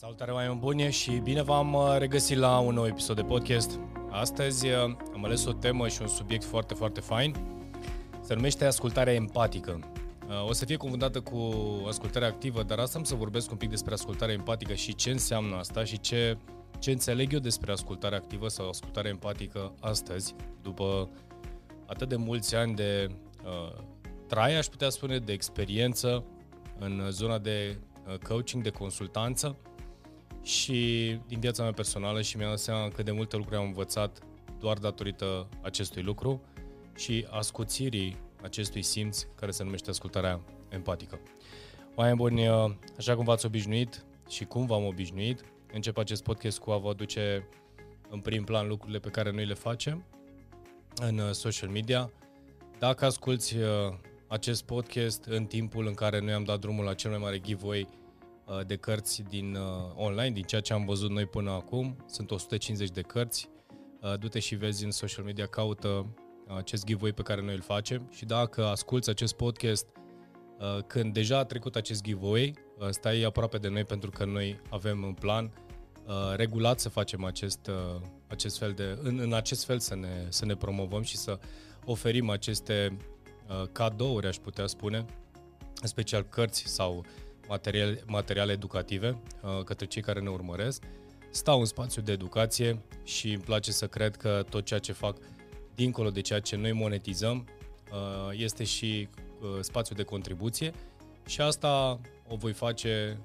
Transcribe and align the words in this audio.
Salutare 0.00 0.32
mai 0.32 0.54
bune 0.58 0.90
și 0.90 1.10
bine 1.10 1.42
v-am 1.42 1.74
uh, 1.74 1.96
regăsit 1.98 2.36
la 2.36 2.58
un 2.58 2.74
nou 2.74 2.86
episod 2.86 3.16
de 3.16 3.22
podcast. 3.22 3.78
Astăzi 4.10 4.66
uh, 4.66 4.74
am 5.14 5.24
ales 5.24 5.44
o 5.44 5.52
temă 5.52 5.88
și 5.88 6.02
un 6.02 6.08
subiect 6.08 6.44
foarte, 6.44 6.74
foarte 6.74 7.00
fain. 7.00 7.34
Se 8.20 8.34
numește 8.34 8.64
ascultarea 8.64 9.12
empatică. 9.12 9.78
Uh, 10.28 10.48
o 10.48 10.52
să 10.52 10.64
fie 10.64 10.76
confundată 10.76 11.20
cu 11.20 11.52
ascultarea 11.88 12.28
activă, 12.28 12.62
dar 12.62 12.78
asta 12.78 12.98
am 12.98 13.04
să 13.04 13.14
vorbesc 13.14 13.50
un 13.50 13.56
pic 13.56 13.68
despre 13.70 13.92
ascultarea 13.92 14.34
empatică 14.34 14.74
și 14.74 14.94
ce 14.94 15.10
înseamnă 15.10 15.56
asta 15.56 15.84
și 15.84 16.00
ce, 16.00 16.36
ce 16.78 16.90
înțeleg 16.90 17.32
eu 17.32 17.38
despre 17.38 17.72
ascultarea 17.72 18.18
activă 18.18 18.48
sau 18.48 18.68
ascultarea 18.68 19.10
empatică 19.10 19.74
astăzi, 19.80 20.34
după 20.62 21.10
atât 21.86 22.08
de 22.08 22.16
mulți 22.16 22.54
ani 22.54 22.74
de 22.74 23.06
uh, 23.44 23.82
trai, 24.26 24.56
aș 24.56 24.66
putea 24.66 24.88
spune, 24.88 25.18
de 25.18 25.32
experiență 25.32 26.24
în 26.78 27.06
zona 27.10 27.38
de 27.38 27.78
coaching, 28.28 28.62
de 28.62 28.70
consultanță 28.70 29.56
și 30.42 31.18
din 31.26 31.40
viața 31.40 31.62
mea 31.62 31.72
personală 31.72 32.22
și 32.22 32.36
mi-am 32.36 32.48
dat 32.48 32.58
seama 32.58 32.88
cât 32.88 33.04
de 33.04 33.10
multe 33.10 33.36
lucruri 33.36 33.58
am 33.58 33.66
învățat 33.66 34.18
doar 34.58 34.78
datorită 34.78 35.48
acestui 35.62 36.02
lucru 36.02 36.42
și 36.96 37.26
ascuțirii 37.30 38.16
acestui 38.42 38.82
simț 38.82 39.26
care 39.34 39.50
se 39.50 39.64
numește 39.64 39.90
ascultarea 39.90 40.40
empatică. 40.68 41.20
Oameni 41.94 42.16
buni, 42.16 42.48
așa 42.98 43.14
cum 43.14 43.24
v-ați 43.24 43.46
obișnuit 43.46 44.04
și 44.28 44.44
cum 44.44 44.66
v-am 44.66 44.84
obișnuit, 44.84 45.44
încep 45.72 45.98
acest 45.98 46.22
podcast 46.22 46.58
cu 46.58 46.70
a 46.70 46.76
vă 46.76 46.88
aduce 46.88 47.48
în 48.10 48.20
prim 48.20 48.44
plan 48.44 48.68
lucrurile 48.68 48.98
pe 48.98 49.08
care 49.08 49.30
noi 49.30 49.46
le 49.46 49.54
facem 49.54 50.04
în 50.94 51.18
uh, 51.18 51.30
social 51.30 51.68
media. 51.68 52.10
Dacă 52.78 53.04
asculti 53.04 53.56
uh, 53.56 53.94
acest 54.26 54.64
podcast 54.64 55.24
în 55.24 55.44
timpul 55.44 55.86
în 55.86 55.94
care 55.94 56.20
noi 56.20 56.32
am 56.32 56.44
dat 56.44 56.60
drumul 56.60 56.84
la 56.84 56.94
cel 56.94 57.10
mai 57.10 57.18
mare 57.18 57.40
giveaway 57.40 57.88
Uh, 57.90 58.09
de 58.66 58.76
cărți 58.76 59.22
din 59.28 59.54
uh, 59.54 59.92
online, 59.94 60.30
din 60.30 60.42
ceea 60.42 60.60
ce 60.60 60.72
am 60.72 60.84
văzut 60.84 61.10
noi 61.10 61.26
până 61.26 61.50
acum. 61.50 61.96
Sunt 62.06 62.30
150 62.30 62.90
de 62.90 63.00
cărți. 63.00 63.48
Uh, 64.00 64.18
du-te 64.18 64.38
și 64.38 64.54
vezi 64.54 64.84
în 64.84 64.90
social 64.90 65.24
media, 65.24 65.46
caută 65.46 66.06
acest 66.56 66.84
giveaway 66.84 67.12
pe 67.12 67.22
care 67.22 67.42
noi 67.42 67.54
îl 67.54 67.60
facem 67.60 68.08
și 68.10 68.24
dacă 68.24 68.64
asculți 68.64 69.10
acest 69.10 69.34
podcast 69.34 69.86
când 70.86 71.12
deja 71.12 71.38
a 71.38 71.44
trecut 71.44 71.76
acest 71.76 72.02
giveaway, 72.02 72.54
stai 72.90 73.22
aproape 73.22 73.58
de 73.58 73.68
noi 73.68 73.84
pentru 73.84 74.10
că 74.10 74.24
noi 74.24 74.60
avem 74.70 75.04
în 75.04 75.12
plan 75.12 75.52
regulat 76.36 76.80
să 76.80 76.88
facem 76.88 77.24
acest, 77.24 77.70
acest 78.26 78.58
fel 78.58 78.72
de, 78.72 78.98
în, 79.02 79.18
în 79.18 79.32
acest 79.32 79.64
fel 79.64 79.78
să 79.78 79.94
ne, 79.94 80.26
să 80.28 80.44
ne 80.44 80.54
promovăm 80.54 81.02
și 81.02 81.16
să 81.16 81.38
oferim 81.84 82.30
aceste 82.30 82.96
cadouri, 83.72 84.26
aș 84.26 84.36
putea 84.36 84.66
spune, 84.66 85.04
în 85.80 85.88
special 85.88 86.22
cărți 86.22 86.62
sau 86.66 87.04
materiale, 87.50 88.02
materiale 88.06 88.52
educative 88.52 89.18
uh, 89.42 89.64
către 89.64 89.86
cei 89.86 90.02
care 90.02 90.20
ne 90.20 90.28
urmăresc. 90.28 90.82
Stau 91.30 91.58
în 91.58 91.64
spațiu 91.64 92.02
de 92.02 92.12
educație 92.12 92.82
și 93.04 93.32
îmi 93.32 93.42
place 93.42 93.72
să 93.72 93.86
cred 93.86 94.16
că 94.16 94.44
tot 94.48 94.64
ceea 94.64 94.80
ce 94.80 94.92
fac 94.92 95.16
dincolo 95.74 96.10
de 96.10 96.20
ceea 96.20 96.40
ce 96.40 96.56
noi 96.56 96.72
monetizăm 96.72 97.48
uh, 97.92 98.38
este 98.38 98.64
și 98.64 99.08
uh, 99.40 99.48
spațiu 99.60 99.94
de 99.94 100.02
contribuție 100.02 100.72
și 101.26 101.40
asta 101.40 102.00
o 102.28 102.36
voi 102.36 102.52
face 102.52 103.18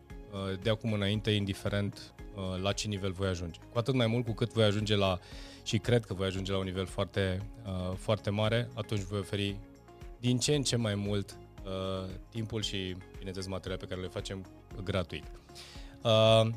de 0.62 0.70
acum 0.70 0.94
înainte, 0.94 1.32
indiferent 1.32 2.14
la 2.62 2.72
ce 2.72 2.88
nivel 2.88 3.12
voi 3.12 3.28
ajunge. 3.28 3.60
Cu 3.72 3.78
atât 3.78 3.94
mai 3.94 4.08
mult 4.08 4.26
cu 4.26 4.32
cât 4.32 4.54
voi 4.54 4.64
ajunge 4.64 4.96
la, 4.96 5.20
și 5.64 5.78
cred 5.78 6.06
că 6.06 6.14
voi 6.14 6.28
ajunge 6.28 6.52
la 6.52 6.58
un 6.58 6.64
nivel 6.64 6.86
foarte, 6.86 7.42
foarte 7.96 8.30
mare, 8.30 8.70
atunci 8.74 9.02
voi 9.02 9.20
oferi 9.20 9.56
din 10.20 10.38
ce 10.38 10.56
în 10.56 10.62
ce 10.62 10.76
mai 10.76 10.96
mult 10.96 11.38
uh, 11.66 12.10
timpul 12.30 12.62
și, 12.62 12.96
bineînțeles, 13.18 13.48
materiale 13.48 13.82
pe 13.82 13.88
care 13.88 14.02
le 14.02 14.08
facem 14.08 14.46
gratuit. 14.84 15.24
Uh, 16.02 16.48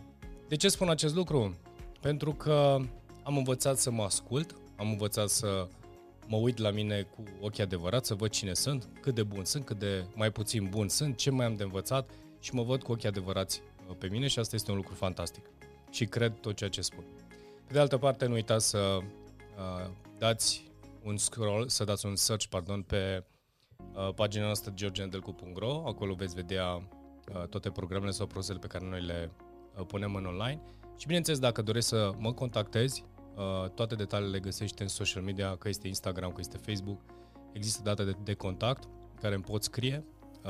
de 0.48 0.56
ce 0.56 0.68
spun 0.68 0.88
acest 0.88 1.14
lucru? 1.14 1.56
Pentru 2.00 2.32
că 2.32 2.76
am 3.22 3.36
învățat 3.36 3.78
să 3.78 3.90
mă 3.90 4.02
ascult, 4.02 4.54
am 4.76 4.90
învățat 4.90 5.28
să 5.28 5.68
mă 6.26 6.36
uit 6.36 6.58
la 6.58 6.70
mine 6.70 7.02
cu 7.02 7.22
ochii 7.40 7.62
adevărat, 7.62 8.04
să 8.04 8.14
văd 8.14 8.30
cine 8.30 8.54
sunt, 8.54 8.88
cât 9.00 9.14
de 9.14 9.22
bun 9.22 9.44
sunt, 9.44 9.64
cât 9.64 9.78
de 9.78 10.04
mai 10.14 10.30
puțin 10.30 10.68
bun 10.68 10.88
sunt, 10.88 11.16
ce 11.16 11.30
mai 11.30 11.46
am 11.46 11.54
de 11.54 11.62
învățat 11.62 12.10
și 12.40 12.54
mă 12.54 12.62
văd 12.62 12.82
cu 12.82 12.92
ochii 12.92 13.08
adevărați 13.08 13.62
uh, 13.88 13.96
pe 13.98 14.08
mine 14.08 14.26
și 14.26 14.38
asta 14.38 14.56
este 14.56 14.70
un 14.70 14.76
lucru 14.76 14.94
fantastic. 14.94 15.44
Și 15.90 16.04
cred 16.04 16.32
tot 16.40 16.56
ceea 16.56 16.70
ce 16.70 16.80
spun. 16.80 17.04
Pe 17.66 17.72
de 17.72 17.78
altă 17.78 17.96
parte, 17.96 18.26
nu 18.26 18.32
uitați 18.32 18.68
să 18.68 18.98
uh, 18.98 19.90
dați 20.18 20.70
un 21.02 21.16
scroll, 21.16 21.68
să 21.68 21.84
dați 21.84 22.06
un 22.06 22.16
search, 22.16 22.46
pardon, 22.46 22.82
pe 22.82 23.24
Uh, 23.28 23.37
pagina 24.14 24.44
noastră 24.44 24.72
georgiandelcu.ro, 24.74 25.82
acolo 25.86 26.14
veți 26.14 26.34
vedea 26.34 26.74
uh, 26.74 27.46
toate 27.48 27.70
programele 27.70 28.10
sau 28.10 28.26
produsele 28.26 28.58
pe 28.58 28.66
care 28.66 28.84
noi 28.88 29.00
le 29.00 29.32
uh, 29.78 29.86
punem 29.86 30.14
în 30.14 30.24
online. 30.24 30.60
Și 30.96 31.06
bineînțeles, 31.06 31.40
dacă 31.40 31.62
dorești 31.62 31.88
să 31.88 32.12
mă 32.18 32.32
contactezi, 32.32 33.04
toate 33.74 33.94
detaliile 33.94 34.32
le 34.32 34.40
găsești 34.40 34.82
în 34.82 34.88
social 34.88 35.22
media, 35.22 35.56
că 35.56 35.68
este 35.68 35.86
Instagram, 35.86 36.30
că 36.30 36.40
este 36.40 36.56
Facebook. 36.56 37.00
Există 37.52 37.82
date 37.82 38.04
de, 38.04 38.16
de 38.22 38.34
contact 38.34 38.88
care 39.20 39.34
îmi 39.34 39.44
poți 39.44 39.64
scrie. 39.64 40.04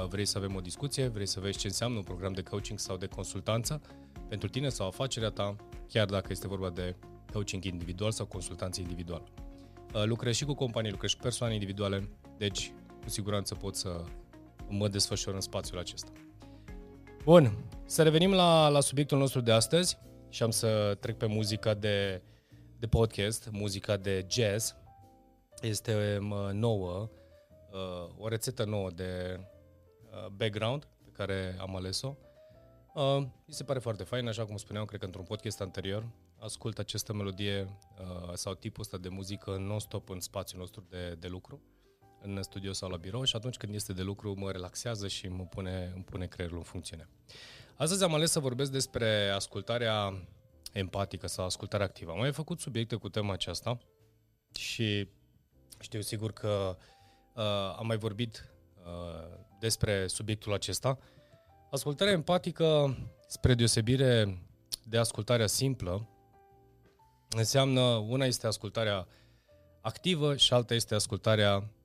Vrei 0.08 0.24
să 0.24 0.38
avem 0.38 0.54
o 0.54 0.60
discuție, 0.60 1.06
vrei 1.06 1.26
să 1.26 1.40
vezi 1.40 1.58
ce 1.58 1.66
înseamnă 1.66 1.96
un 1.96 2.04
program 2.04 2.32
de 2.32 2.42
coaching 2.42 2.78
sau 2.78 2.96
de 2.96 3.06
consultanță 3.06 3.80
pentru 4.28 4.48
tine 4.48 4.68
sau 4.68 4.86
afacerea 4.86 5.30
ta, 5.30 5.56
chiar 5.88 6.06
dacă 6.06 6.26
este 6.30 6.48
vorba 6.48 6.70
de 6.70 6.96
coaching 7.32 7.64
individual 7.64 8.10
sau 8.10 8.26
consultanță 8.26 8.80
individuală. 8.80 9.24
Lucrez 10.04 10.34
și 10.34 10.44
cu 10.44 10.54
companii, 10.54 10.90
lucrez 10.90 11.10
și 11.10 11.16
cu 11.16 11.22
persoane 11.22 11.52
individuale, 11.52 12.08
deci 12.38 12.72
cu 13.08 13.14
siguranță 13.14 13.54
pot 13.54 13.76
să 13.76 14.04
mă 14.68 14.88
desfășor 14.88 15.34
în 15.34 15.40
spațiul 15.40 15.78
acesta. 15.78 16.12
Bun, 17.24 17.64
să 17.86 18.02
revenim 18.02 18.32
la, 18.32 18.68
la 18.68 18.80
subiectul 18.80 19.18
nostru 19.18 19.40
de 19.40 19.52
astăzi 19.52 19.98
și 20.28 20.42
am 20.42 20.50
să 20.50 20.96
trec 21.00 21.16
pe 21.16 21.26
muzica 21.26 21.74
de, 21.74 22.22
de 22.78 22.86
podcast, 22.86 23.48
muzica 23.52 23.96
de 23.96 24.26
jazz. 24.30 24.74
Este 25.60 26.18
nouă, 26.52 27.10
uh, 27.72 28.14
o 28.18 28.28
rețetă 28.28 28.64
nouă 28.64 28.90
de 28.90 29.40
uh, 29.40 30.26
background 30.26 30.88
pe 31.04 31.10
care 31.12 31.56
am 31.60 31.76
ales-o. 31.76 32.14
Uh, 32.94 33.26
mi 33.46 33.54
se 33.54 33.64
pare 33.64 33.78
foarte 33.78 34.04
fain, 34.04 34.28
așa 34.28 34.44
cum 34.44 34.56
spuneam, 34.56 34.84
cred 34.84 35.00
că 35.00 35.06
într-un 35.06 35.24
podcast 35.24 35.60
anterior, 35.60 36.08
ascult 36.38 36.78
această 36.78 37.12
melodie 37.12 37.78
sau 38.34 38.54
tipul 38.54 38.82
ăsta 38.82 38.96
de 38.96 39.08
muzică 39.08 39.56
non-stop 39.56 40.08
în 40.08 40.20
spațiul 40.20 40.60
nostru 40.60 40.86
de, 40.88 41.16
de 41.18 41.28
lucru 41.28 41.62
în 42.20 42.42
studio 42.42 42.72
sau 42.72 42.88
la 42.88 42.96
birou 42.96 43.24
și 43.24 43.36
atunci 43.36 43.56
când 43.56 43.74
este 43.74 43.92
de 43.92 44.02
lucru 44.02 44.34
mă 44.38 44.50
relaxează 44.50 45.08
și 45.08 45.28
mă 45.28 45.44
pune, 45.44 45.92
îmi 45.94 46.04
pune 46.04 46.26
creierul 46.26 46.56
în 46.56 46.62
funcțiune. 46.62 47.08
Astăzi 47.76 48.04
am 48.04 48.14
ales 48.14 48.30
să 48.30 48.40
vorbesc 48.40 48.70
despre 48.70 49.28
ascultarea 49.28 50.28
empatică 50.72 51.26
sau 51.26 51.44
ascultarea 51.44 51.86
activă. 51.86 52.10
Am 52.10 52.18
mai 52.18 52.32
făcut 52.32 52.60
subiecte 52.60 52.96
cu 52.96 53.08
tema 53.08 53.32
aceasta 53.32 53.78
și 54.54 55.08
știu 55.80 56.00
sigur 56.00 56.32
că 56.32 56.76
uh, 57.34 57.42
am 57.78 57.86
mai 57.86 57.96
vorbit 57.96 58.50
uh, 58.76 59.38
despre 59.60 60.06
subiectul 60.06 60.52
acesta. 60.52 60.98
Ascultarea 61.70 62.12
empatică, 62.12 62.96
spre 63.26 63.54
deosebire 63.54 64.42
de 64.84 64.98
ascultarea 64.98 65.46
simplă, 65.46 66.08
înseamnă, 67.28 67.80
una 67.80 68.24
este 68.24 68.46
ascultarea 68.46 69.06
activă 69.80 70.36
și 70.36 70.52
alta 70.52 70.74
este 70.74 70.94
ascultarea 70.94 71.56
uh, 71.56 71.77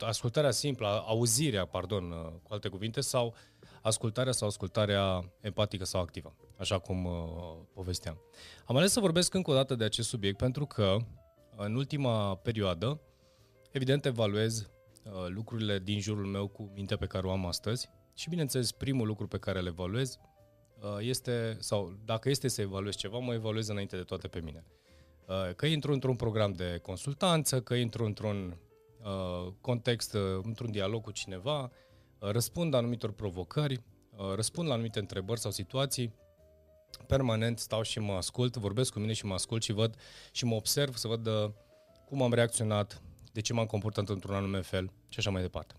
ascultarea 0.00 0.50
simplă, 0.50 1.04
auzirea, 1.06 1.64
pardon, 1.64 2.10
uh, 2.10 2.32
cu 2.42 2.52
alte 2.52 2.68
cuvinte, 2.68 3.00
sau 3.00 3.34
ascultarea 3.82 4.32
sau 4.32 4.48
ascultarea 4.48 5.32
empatică 5.40 5.84
sau 5.84 6.00
activă, 6.00 6.36
așa 6.58 6.78
cum 6.78 7.04
uh, 7.04 7.12
povesteam. 7.72 8.20
Am 8.64 8.76
ales 8.76 8.92
să 8.92 9.00
vorbesc 9.00 9.34
încă 9.34 9.50
o 9.50 9.54
dată 9.54 9.74
de 9.74 9.84
acest 9.84 10.08
subiect 10.08 10.36
pentru 10.36 10.66
că 10.66 10.96
în 11.56 11.74
ultima 11.74 12.34
perioadă, 12.34 13.00
evident, 13.70 14.04
evaluez 14.04 14.70
uh, 15.04 15.26
lucrurile 15.28 15.78
din 15.78 16.00
jurul 16.00 16.26
meu 16.26 16.48
cu 16.48 16.70
mintea 16.74 16.96
pe 16.96 17.06
care 17.06 17.26
o 17.26 17.30
am 17.30 17.46
astăzi 17.46 17.90
și, 18.14 18.28
bineînțeles, 18.28 18.72
primul 18.72 19.06
lucru 19.06 19.26
pe 19.26 19.38
care 19.38 19.60
le 19.60 19.68
evaluez 19.68 20.18
uh, 20.80 20.96
este, 21.00 21.56
sau 21.60 21.98
dacă 22.04 22.28
este 22.28 22.48
să 22.48 22.60
evaluez 22.60 22.94
ceva, 22.94 23.18
mă 23.18 23.34
evaluez 23.34 23.68
înainte 23.68 23.96
de 23.96 24.02
toate 24.02 24.28
pe 24.28 24.40
mine. 24.40 24.64
Uh, 25.28 25.54
că 25.56 25.66
intru 25.66 25.92
într-un 25.92 26.16
program 26.16 26.52
de 26.52 26.78
consultanță, 26.82 27.60
că 27.60 27.74
intru 27.74 28.04
într-un 28.04 28.58
uh, 29.02 29.52
context, 29.60 30.14
uh, 30.14 30.20
într-un 30.42 30.70
dialog 30.70 31.02
cu 31.02 31.10
cineva, 31.10 31.70
răspund 32.18 32.72
la 32.72 32.78
anumitor 32.78 33.12
provocări, 33.12 33.82
răspund 34.34 34.68
la 34.68 34.74
anumite 34.74 34.98
întrebări 34.98 35.40
sau 35.40 35.50
situații, 35.50 36.14
permanent 37.06 37.58
stau 37.58 37.82
și 37.82 37.98
mă 37.98 38.12
ascult, 38.12 38.56
vorbesc 38.56 38.92
cu 38.92 38.98
mine 38.98 39.12
și 39.12 39.26
mă 39.26 39.34
ascult 39.34 39.62
și 39.62 39.72
văd 39.72 39.96
și 40.32 40.44
mă 40.44 40.54
observ 40.54 40.94
să 40.96 41.08
văd 41.08 41.28
cum 42.04 42.22
am 42.22 42.32
reacționat, 42.32 43.02
de 43.32 43.40
ce 43.40 43.52
m-am 43.52 43.66
comportat 43.66 44.08
într-un 44.08 44.34
anume 44.34 44.60
fel 44.60 44.92
și 45.08 45.18
așa 45.18 45.30
mai 45.30 45.42
departe. 45.42 45.74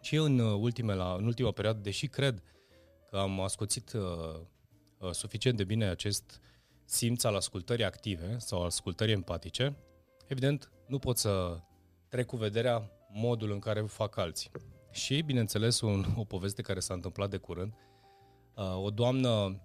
Și 0.00 0.16
în, 0.16 0.38
ultimele, 0.38 1.02
în 1.16 1.26
ultima 1.26 1.50
perioadă, 1.50 1.78
deși 1.82 2.06
cred 2.06 2.42
că 3.10 3.16
am 3.16 3.40
ascuțit 3.40 3.92
uh, 3.92 4.02
uh, 4.98 5.10
suficient 5.10 5.56
de 5.56 5.64
bine 5.64 5.88
acest 5.88 6.40
simț 6.88 7.24
al 7.24 7.34
ascultării 7.34 7.84
active 7.84 8.38
sau 8.38 8.64
ascultării 8.64 9.14
empatice, 9.14 9.76
evident, 10.26 10.72
nu 10.86 10.98
pot 10.98 11.16
să 11.16 11.60
trec 12.08 12.26
cu 12.26 12.36
vederea 12.36 12.90
modul 13.12 13.50
în 13.50 13.58
care 13.58 13.80
fac 13.80 14.16
alții. 14.16 14.50
Și, 14.90 15.22
bineînțeles, 15.22 15.80
un, 15.80 16.04
o 16.16 16.24
poveste 16.24 16.62
care 16.62 16.80
s-a 16.80 16.94
întâmplat 16.94 17.30
de 17.30 17.36
curând. 17.36 17.74
uh, 18.56 18.82
o 18.82 18.90
doamnă 18.90 19.60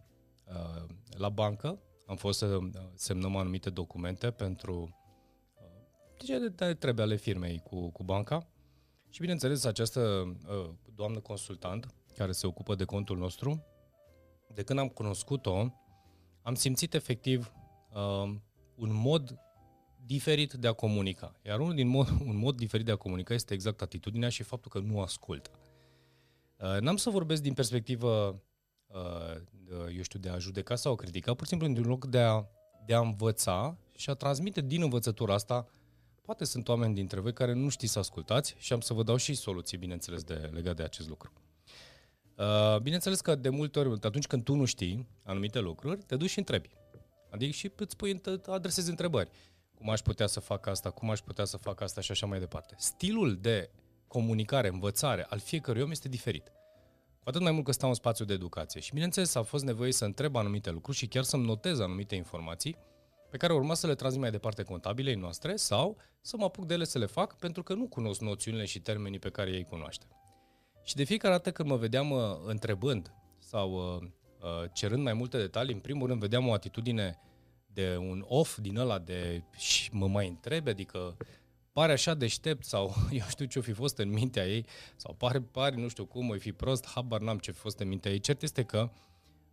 uh, 0.46 0.84
la 1.18 1.30
bancă, 1.30 1.80
am 2.08 2.16
fost 2.16 2.38
să 2.38 2.60
semnăm 2.96 3.36
anumite 3.36 3.70
documente 3.70 4.32
pentru 4.32 4.98
ce 6.18 6.40
de 6.40 6.74
trebuie 6.74 7.06
ale 7.06 7.16
firmei 7.16 7.60
cu, 7.60 7.90
cu 7.90 8.04
banca. 8.04 8.48
Și 9.10 9.20
bineînțeles, 9.20 9.66
această 9.66 10.00
uh, 10.48 10.70
doamnă 10.96 11.20
consultant 11.20 11.94
care 12.18 12.32
se 12.32 12.48
ocupă 12.48 12.76
de 12.76 12.84
contul 12.84 13.18
nostru, 13.18 13.66
de 14.54 14.64
când 14.64 14.80
am 14.80 14.88
cunoscut-o, 14.88 15.83
am 16.44 16.56
simțit 16.56 16.94
efectiv 16.94 17.54
uh, 17.94 18.36
un 18.76 18.94
mod 18.94 19.36
diferit 20.06 20.54
de 20.54 20.68
a 20.68 20.74
comunica. 20.74 21.36
Iar 21.46 21.60
unul 21.60 21.76
din 21.76 21.88
mod, 21.88 22.08
un 22.28 22.38
mod 22.38 22.56
diferit 22.56 22.86
de 22.86 22.92
a 22.92 22.96
comunica 22.96 23.34
este 23.34 23.54
exact 23.54 23.82
atitudinea 23.82 24.30
și 24.30 24.44
faptul 24.44 24.72
că 24.72 24.80
nu 24.80 25.02
ascultă. 25.02 25.52
Uh, 26.58 26.80
n-am 26.80 26.96
să 26.96 27.10
vorbesc 27.10 27.42
din 27.42 27.54
perspectivă, 27.54 28.42
uh, 28.88 29.96
eu 29.96 30.02
știu, 30.02 30.20
de 30.20 30.30
a 30.30 30.38
judeca 30.38 30.76
sau 30.76 30.92
a 30.92 30.96
critica, 30.96 31.34
pur 31.34 31.44
și 31.44 31.50
simplu 31.50 31.68
din 31.68 31.84
loc 31.84 32.06
de 32.06 32.20
a, 32.20 32.46
de 32.86 32.94
a 32.94 33.00
învăța 33.00 33.78
și 33.96 34.10
a 34.10 34.14
transmite 34.14 34.62
din 34.62 34.82
învățătura 34.82 35.34
asta 35.34 35.68
Poate 36.24 36.46
sunt 36.46 36.68
oameni 36.68 36.94
dintre 36.94 37.20
voi 37.20 37.34
care 37.34 37.54
nu 37.54 37.70
știți 37.70 37.92
să 37.92 38.00
ascultați 38.00 38.56
și 38.58 38.74
am 38.74 38.80
să 38.80 38.94
vă 38.94 39.04
dau 39.04 39.16
și 39.16 39.34
soluții, 39.34 39.78
bineînțeles, 39.78 40.24
de, 40.24 40.34
legat 40.34 40.76
de 40.76 40.84
acest 40.84 41.08
lucru. 41.08 41.32
Uh, 42.38 42.80
bineînțeles 42.80 43.22
că 43.22 43.36
de 43.36 43.50
multe 43.50 43.80
ori, 43.80 44.00
atunci 44.02 44.28
când 44.28 44.44
tu 44.44 44.56
nu 44.56 44.66
știi 44.66 45.08
anumite 45.24 45.60
lucruri, 45.60 46.02
te 46.02 46.16
duci 46.16 46.30
și 46.30 46.38
întrebi. 46.38 46.70
Adică 47.30 47.52
și 47.52 47.72
îți 47.76 47.96
pui, 47.96 48.22
adresezi 48.46 48.90
întrebări. 48.90 49.30
Cum 49.76 49.90
aș 49.90 50.00
putea 50.00 50.28
să 50.28 50.40
fac 50.40 50.68
asta, 50.68 50.90
cum 50.90 51.10
aș 51.10 51.20
putea 51.20 51.46
să 51.46 51.58
fac 51.58 51.82
asta 51.82 52.02
și 52.02 52.12
așa 52.12 52.26
mai 52.26 52.40
departe. 52.40 52.76
Stilul 52.78 53.38
de 53.42 53.70
comunicare, 54.08 54.68
învățare 54.68 55.26
al 55.30 55.40
fiecărui 55.40 55.82
om 55.82 55.92
este 55.92 56.10
diferit. 56.10 56.52
Cu 57.20 57.30
atât 57.30 57.42
mai 57.42 57.52
mult 57.52 57.66
că 57.66 57.72
stau 57.72 57.90
în 57.90 57.96
spațiu 57.96 58.26
de 58.26 58.34
educație. 58.34 58.82
Și 58.82 58.94
bineînțeles 58.94 59.36
a 59.36 59.42
fost 59.42 59.64
nevoie 59.64 59.92
să 59.92 60.06
întreb 60.06 60.36
anumite 60.36 60.72
lucruri 60.72 60.98
și 60.98 61.08
chiar 61.08 61.24
să-mi 61.24 61.46
notez 61.46 61.80
anumite 61.80 62.16
informații 62.16 62.78
pe 63.30 63.38
care 63.38 63.54
urma 63.54 63.74
să 63.74 63.88
le 63.88 63.96
transmit 63.96 64.22
mai 64.22 64.32
departe 64.32 64.64
contabilei 64.64 65.16
noastre 65.16 65.56
sau 65.56 65.98
să 66.22 66.38
mă 66.38 66.44
apuc 66.44 66.66
de 66.66 66.74
ele 66.74 66.84
să 66.84 66.98
le 66.98 67.06
fac 67.06 67.38
pentru 67.38 67.64
că 67.64 67.74
nu 67.74 67.88
cunosc 67.88 68.22
noțiunile 68.22 68.66
și 68.66 68.80
termenii 68.80 69.20
pe 69.20 69.30
care 69.30 69.52
ei 69.52 69.64
cunoaște. 69.64 70.06
Și 70.84 70.96
de 70.96 71.04
fiecare 71.04 71.34
dată 71.34 71.52
când 71.52 71.70
mă 71.70 71.76
vedeam 71.76 72.12
uh, 72.12 72.22
întrebând 72.46 73.14
sau 73.40 73.72
uh, 73.72 74.02
uh, 74.42 74.70
cerând 74.74 75.04
mai 75.04 75.14
multe 75.14 75.38
detalii, 75.38 75.74
în 75.74 75.80
primul 75.80 76.08
rând 76.08 76.20
vedeam 76.20 76.48
o 76.48 76.54
atitudine 76.54 77.20
de 77.74 77.98
un 77.98 78.26
off 78.28 78.58
din 78.60 78.78
ăla 78.78 79.00
de 79.00 79.44
și 79.58 79.90
mă 79.94 80.08
mai 80.08 80.28
întrebe, 80.28 80.70
adică 80.70 81.18
pare 81.72 81.92
așa 81.92 82.14
deștept 82.14 82.66
sau 82.66 82.94
eu 83.20 83.26
știu 83.30 83.46
ce-o 83.46 83.62
fi 83.62 83.72
fost 83.72 83.98
în 83.98 84.10
mintea 84.10 84.48
ei 84.48 84.66
sau 84.96 85.14
pare, 85.14 85.42
pare 85.42 85.76
nu 85.76 85.88
știu 85.88 86.06
cum, 86.06 86.30
o 86.30 86.34
fi 86.34 86.52
prost, 86.52 86.88
habar 86.88 87.20
n-am 87.20 87.38
ce 87.38 87.52
fi 87.52 87.60
fost 87.60 87.80
în 87.80 87.88
mintea 87.88 88.12
ei. 88.12 88.20
Cert 88.20 88.42
este 88.42 88.64
că 88.64 88.90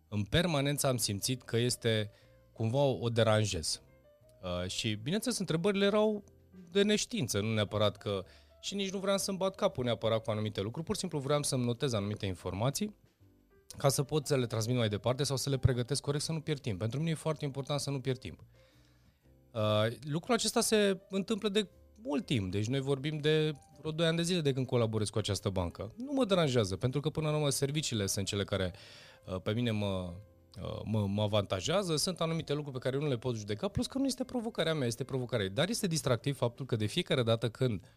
în 0.07 0.23
permanență 0.23 0.87
am 0.87 0.97
simțit 0.97 1.41
că 1.41 1.57
este 1.57 2.11
cumva 2.53 2.83
o 2.83 3.09
deranjez. 3.09 3.81
Uh, 4.41 4.69
și, 4.69 4.93
bineînțeles, 4.93 5.37
întrebările 5.37 5.85
erau 5.85 6.23
de 6.71 6.83
neștiință, 6.83 7.39
nu 7.39 7.53
neapărat 7.53 7.97
că... 7.97 8.23
Și 8.61 8.75
nici 8.75 8.91
nu 8.91 8.99
vreau 8.99 9.17
să-mi 9.17 9.37
bat 9.37 9.55
capul 9.55 9.83
neapărat 9.83 10.23
cu 10.23 10.31
anumite 10.31 10.61
lucruri, 10.61 10.85
pur 10.85 10.95
și 10.95 11.01
simplu 11.01 11.19
vreau 11.19 11.43
să-mi 11.43 11.63
notez 11.63 11.93
anumite 11.93 12.25
informații 12.25 12.95
ca 13.77 13.89
să 13.89 14.03
pot 14.03 14.27
să 14.27 14.35
le 14.37 14.45
transmit 14.45 14.77
mai 14.77 14.89
departe 14.89 15.23
sau 15.23 15.37
să 15.37 15.49
le 15.49 15.57
pregătesc 15.57 16.01
corect 16.01 16.23
să 16.23 16.31
nu 16.31 16.39
pierd 16.39 16.59
timp. 16.59 16.79
Pentru 16.79 16.99
mine 16.99 17.11
e 17.11 17.15
foarte 17.15 17.45
important 17.45 17.79
să 17.79 17.89
nu 17.89 17.99
pierd 17.99 18.19
timp. 18.19 18.39
Uh, 19.51 19.85
lucrul 20.01 20.33
acesta 20.33 20.61
se 20.61 20.99
întâmplă 21.09 21.49
de 21.49 21.67
mult 22.03 22.25
timp, 22.25 22.51
deci 22.51 22.67
noi 22.67 22.79
vorbim 22.79 23.17
de 23.17 23.55
vreo 23.79 23.91
2 23.91 24.07
ani 24.07 24.17
de 24.17 24.23
zile 24.23 24.41
de 24.41 24.53
când 24.53 24.65
colaborez 24.65 25.09
cu 25.09 25.17
această 25.17 25.49
bancă. 25.49 25.93
Nu 25.97 26.11
mă 26.13 26.25
deranjează, 26.25 26.75
pentru 26.75 26.99
că 26.99 27.09
până 27.09 27.29
la 27.29 27.35
urmă 27.35 27.49
serviciile 27.49 28.05
sunt 28.05 28.25
cele 28.25 28.43
care 28.43 28.73
uh, 29.25 29.41
pe 29.41 29.51
mine 29.51 29.71
mă, 29.71 30.13
Uh, 30.61 30.81
mă, 30.83 31.07
mă 31.07 31.21
avantajează, 31.21 31.95
sunt 31.95 32.19
anumite 32.19 32.53
lucruri 32.53 32.79
pe 32.79 32.89
care 32.89 33.03
nu 33.03 33.07
le 33.07 33.17
pot 33.17 33.35
judeca, 33.35 33.67
plus 33.67 33.87
că 33.87 33.97
nu 33.97 34.05
este 34.05 34.23
provocarea 34.23 34.73
mea, 34.73 34.87
este 34.87 35.03
provocarea 35.03 35.45
ei. 35.45 35.51
Dar 35.51 35.69
este 35.69 35.87
distractiv 35.87 36.37
faptul 36.37 36.65
că 36.65 36.75
de 36.75 36.85
fiecare 36.85 37.23
dată 37.23 37.49
când 37.49 37.81
uh, 37.83 37.89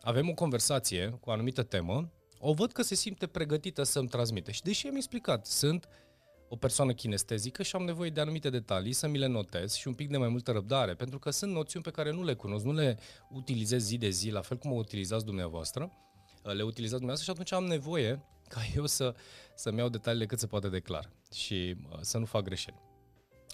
avem 0.00 0.28
o 0.28 0.34
conversație 0.34 1.18
cu 1.20 1.28
o 1.28 1.32
anumită 1.32 1.62
temă, 1.62 2.12
o 2.38 2.52
văd 2.52 2.72
că 2.72 2.82
se 2.82 2.94
simte 2.94 3.26
pregătită 3.26 3.82
să-mi 3.82 4.08
transmite. 4.08 4.52
Și 4.52 4.62
deși 4.62 4.86
am 4.86 4.96
explicat, 4.96 5.46
sunt 5.46 5.88
o 6.48 6.56
persoană 6.56 6.92
kinestezică 6.92 7.62
și 7.62 7.76
am 7.76 7.82
nevoie 7.82 8.10
de 8.10 8.20
anumite 8.20 8.50
detalii 8.50 8.92
să 8.92 9.08
mi 9.08 9.18
le 9.18 9.26
notez 9.26 9.74
și 9.74 9.88
un 9.88 9.94
pic 9.94 10.10
de 10.10 10.16
mai 10.16 10.28
multă 10.28 10.52
răbdare, 10.52 10.94
pentru 10.94 11.18
că 11.18 11.30
sunt 11.30 11.52
noțiuni 11.52 11.84
pe 11.84 11.90
care 11.90 12.12
nu 12.12 12.24
le 12.24 12.34
cunosc, 12.34 12.64
nu 12.64 12.72
le 12.72 12.98
utilizez 13.30 13.84
zi 13.84 13.98
de 13.98 14.08
zi, 14.08 14.30
la 14.30 14.40
fel 14.40 14.56
cum 14.56 14.72
o 14.72 14.74
utilizați 14.74 15.24
dumneavoastră, 15.24 15.92
uh, 16.44 16.52
le 16.52 16.62
utilizați 16.62 17.00
dumneavoastră 17.00 17.24
și 17.24 17.30
atunci 17.30 17.52
am 17.52 17.64
nevoie 17.64 18.24
ca 18.48 18.60
eu 18.76 18.86
să, 18.86 19.14
să-mi 19.54 19.78
iau 19.78 19.88
detaliile 19.88 20.26
cât 20.26 20.38
se 20.38 20.46
poate 20.46 20.68
de 20.68 20.80
clar 20.80 21.10
și 21.34 21.76
uh, 21.90 21.98
să 22.00 22.18
nu 22.18 22.24
fac 22.24 22.42
greșeli. 22.42 22.80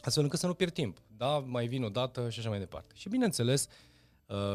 Astfel 0.01 0.23
încât 0.23 0.39
să 0.39 0.47
nu 0.47 0.55
pierd 0.55 0.73
timp. 0.73 1.03
Da, 1.17 1.39
mai 1.39 1.67
vin 1.67 1.83
o 1.83 1.89
dată 1.89 2.31
și 2.31 2.39
așa 2.39 2.49
mai 2.49 2.59
departe. 2.59 2.95
Și 2.97 3.09
bineînțeles, 3.09 3.69
uh, 4.27 4.55